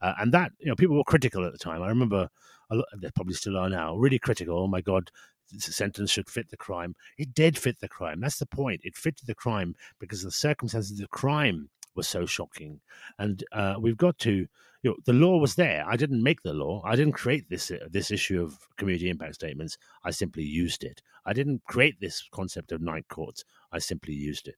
Uh, 0.01 0.13
and 0.19 0.33
that, 0.33 0.51
you 0.59 0.67
know, 0.67 0.75
people 0.75 0.95
were 0.95 1.03
critical 1.03 1.45
at 1.45 1.51
the 1.51 1.57
time. 1.57 1.81
I 1.81 1.87
remember, 1.87 2.29
they 2.69 3.09
probably 3.15 3.33
still 3.33 3.57
are 3.57 3.69
now, 3.69 3.95
really 3.95 4.19
critical. 4.19 4.57
Oh 4.57 4.67
my 4.67 4.81
God, 4.81 5.09
the 5.51 5.59
sentence 5.59 6.11
should 6.11 6.29
fit 6.29 6.49
the 6.49 6.57
crime. 6.57 6.95
It 7.17 7.33
did 7.33 7.57
fit 7.57 7.79
the 7.79 7.87
crime. 7.87 8.19
That's 8.19 8.39
the 8.39 8.45
point. 8.45 8.81
It 8.83 8.95
fitted 8.95 9.27
the 9.27 9.35
crime 9.35 9.75
because 9.99 10.23
the 10.23 10.31
circumstances 10.31 10.91
of 10.91 10.97
the 10.97 11.07
crime 11.07 11.69
were 11.95 12.03
so 12.03 12.25
shocking. 12.25 12.81
And 13.19 13.43
uh, 13.51 13.75
we've 13.79 13.97
got 13.97 14.17
to, 14.19 14.31
you 14.31 14.89
know, 14.89 14.95
the 15.05 15.13
law 15.13 15.37
was 15.37 15.55
there. 15.55 15.85
I 15.87 15.95
didn't 15.95 16.23
make 16.23 16.41
the 16.41 16.53
law. 16.53 16.81
I 16.85 16.95
didn't 16.95 17.13
create 17.13 17.49
this 17.49 17.71
uh, 17.71 17.87
this 17.89 18.11
issue 18.11 18.41
of 18.41 18.57
community 18.77 19.09
impact 19.09 19.35
statements. 19.35 19.77
I 20.03 20.11
simply 20.11 20.43
used 20.43 20.83
it. 20.83 21.01
I 21.25 21.33
didn't 21.33 21.63
create 21.65 21.99
this 22.01 22.27
concept 22.31 22.71
of 22.71 22.81
night 22.81 23.07
courts. 23.07 23.45
I 23.71 23.79
simply 23.79 24.13
used 24.13 24.47
it. 24.47 24.55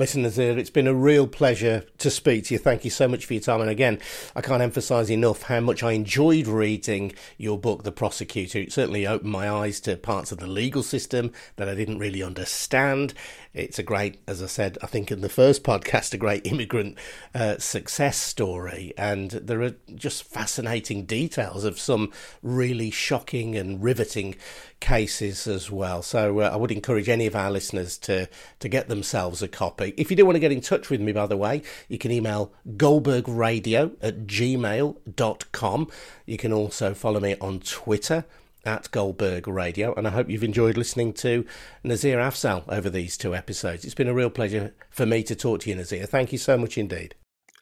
Listen, 0.00 0.22
Nazir, 0.22 0.56
it's 0.56 0.70
been 0.70 0.86
a 0.86 0.94
real 0.94 1.26
pleasure 1.26 1.84
to 1.98 2.10
speak 2.10 2.46
to 2.46 2.54
you. 2.54 2.58
Thank 2.58 2.86
you 2.86 2.90
so 2.90 3.06
much 3.06 3.26
for 3.26 3.34
your 3.34 3.42
time. 3.42 3.60
And 3.60 3.68
again, 3.68 3.98
I 4.34 4.40
can't 4.40 4.62
emphasise 4.62 5.10
enough 5.10 5.42
how 5.42 5.60
much 5.60 5.82
I 5.82 5.92
enjoyed 5.92 6.46
reading 6.46 7.12
your 7.36 7.58
book, 7.58 7.82
The 7.82 7.92
Prosecutor. 7.92 8.60
It 8.60 8.72
certainly 8.72 9.06
opened 9.06 9.30
my 9.30 9.50
eyes 9.50 9.78
to 9.80 9.98
parts 9.98 10.32
of 10.32 10.38
the 10.38 10.46
legal 10.46 10.82
system 10.82 11.32
that 11.56 11.68
I 11.68 11.74
didn't 11.74 11.98
really 11.98 12.22
understand. 12.22 13.12
It's 13.52 13.78
a 13.78 13.82
great, 13.82 14.20
as 14.26 14.42
I 14.42 14.46
said, 14.46 14.78
I 14.80 14.86
think 14.86 15.10
in 15.10 15.20
the 15.20 15.28
first 15.28 15.64
podcast, 15.64 16.14
a 16.14 16.16
great 16.16 16.46
immigrant 16.46 16.96
uh, 17.34 17.58
success 17.58 18.16
story. 18.16 18.94
And 18.96 19.32
there 19.32 19.60
are 19.60 19.74
just 19.94 20.22
fascinating 20.22 21.04
details 21.04 21.64
of 21.64 21.78
some 21.78 22.10
really 22.42 22.90
shocking 22.90 23.54
and 23.54 23.82
riveting 23.82 24.36
cases 24.80 25.46
as 25.46 25.70
well. 25.70 26.02
So 26.02 26.40
uh, 26.40 26.50
I 26.52 26.56
would 26.56 26.70
encourage 26.70 27.08
any 27.08 27.26
of 27.26 27.36
our 27.36 27.50
listeners 27.50 27.98
to, 27.98 28.28
to 28.60 28.68
get 28.68 28.88
themselves 28.88 29.42
a 29.42 29.48
copy. 29.48 29.89
If 29.96 30.10
you 30.10 30.16
do 30.16 30.24
want 30.24 30.36
to 30.36 30.40
get 30.40 30.52
in 30.52 30.60
touch 30.60 30.90
with 30.90 31.00
me, 31.00 31.12
by 31.12 31.26
the 31.26 31.36
way, 31.36 31.62
you 31.88 31.98
can 31.98 32.10
email 32.10 32.52
goldbergradio 32.76 33.96
at 34.02 34.26
gmail.com. 34.26 35.90
You 36.26 36.36
can 36.36 36.52
also 36.52 36.94
follow 36.94 37.20
me 37.20 37.36
on 37.40 37.60
Twitter 37.60 38.24
at 38.64 38.90
Goldberg 38.90 39.48
Radio, 39.48 39.94
and 39.94 40.06
I 40.06 40.10
hope 40.10 40.28
you've 40.28 40.44
enjoyed 40.44 40.76
listening 40.76 41.12
to 41.14 41.46
Nazir 41.82 42.18
Afzal 42.18 42.64
over 42.68 42.90
these 42.90 43.16
two 43.16 43.34
episodes. 43.34 43.84
It's 43.84 43.94
been 43.94 44.08
a 44.08 44.14
real 44.14 44.30
pleasure 44.30 44.74
for 44.90 45.06
me 45.06 45.22
to 45.24 45.34
talk 45.34 45.60
to 45.60 45.70
you, 45.70 45.76
Nazir. 45.76 46.06
Thank 46.06 46.32
you 46.32 46.38
so 46.38 46.58
much 46.58 46.76
indeed. 46.76 47.14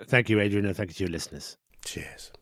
Thank 0.07 0.29
you, 0.29 0.41
Adrian, 0.41 0.67
and 0.67 0.77
thank 0.77 0.91
you 0.91 0.95
to 0.95 1.05
your 1.05 1.13
listeners. 1.13 1.57
Cheers. 1.85 2.33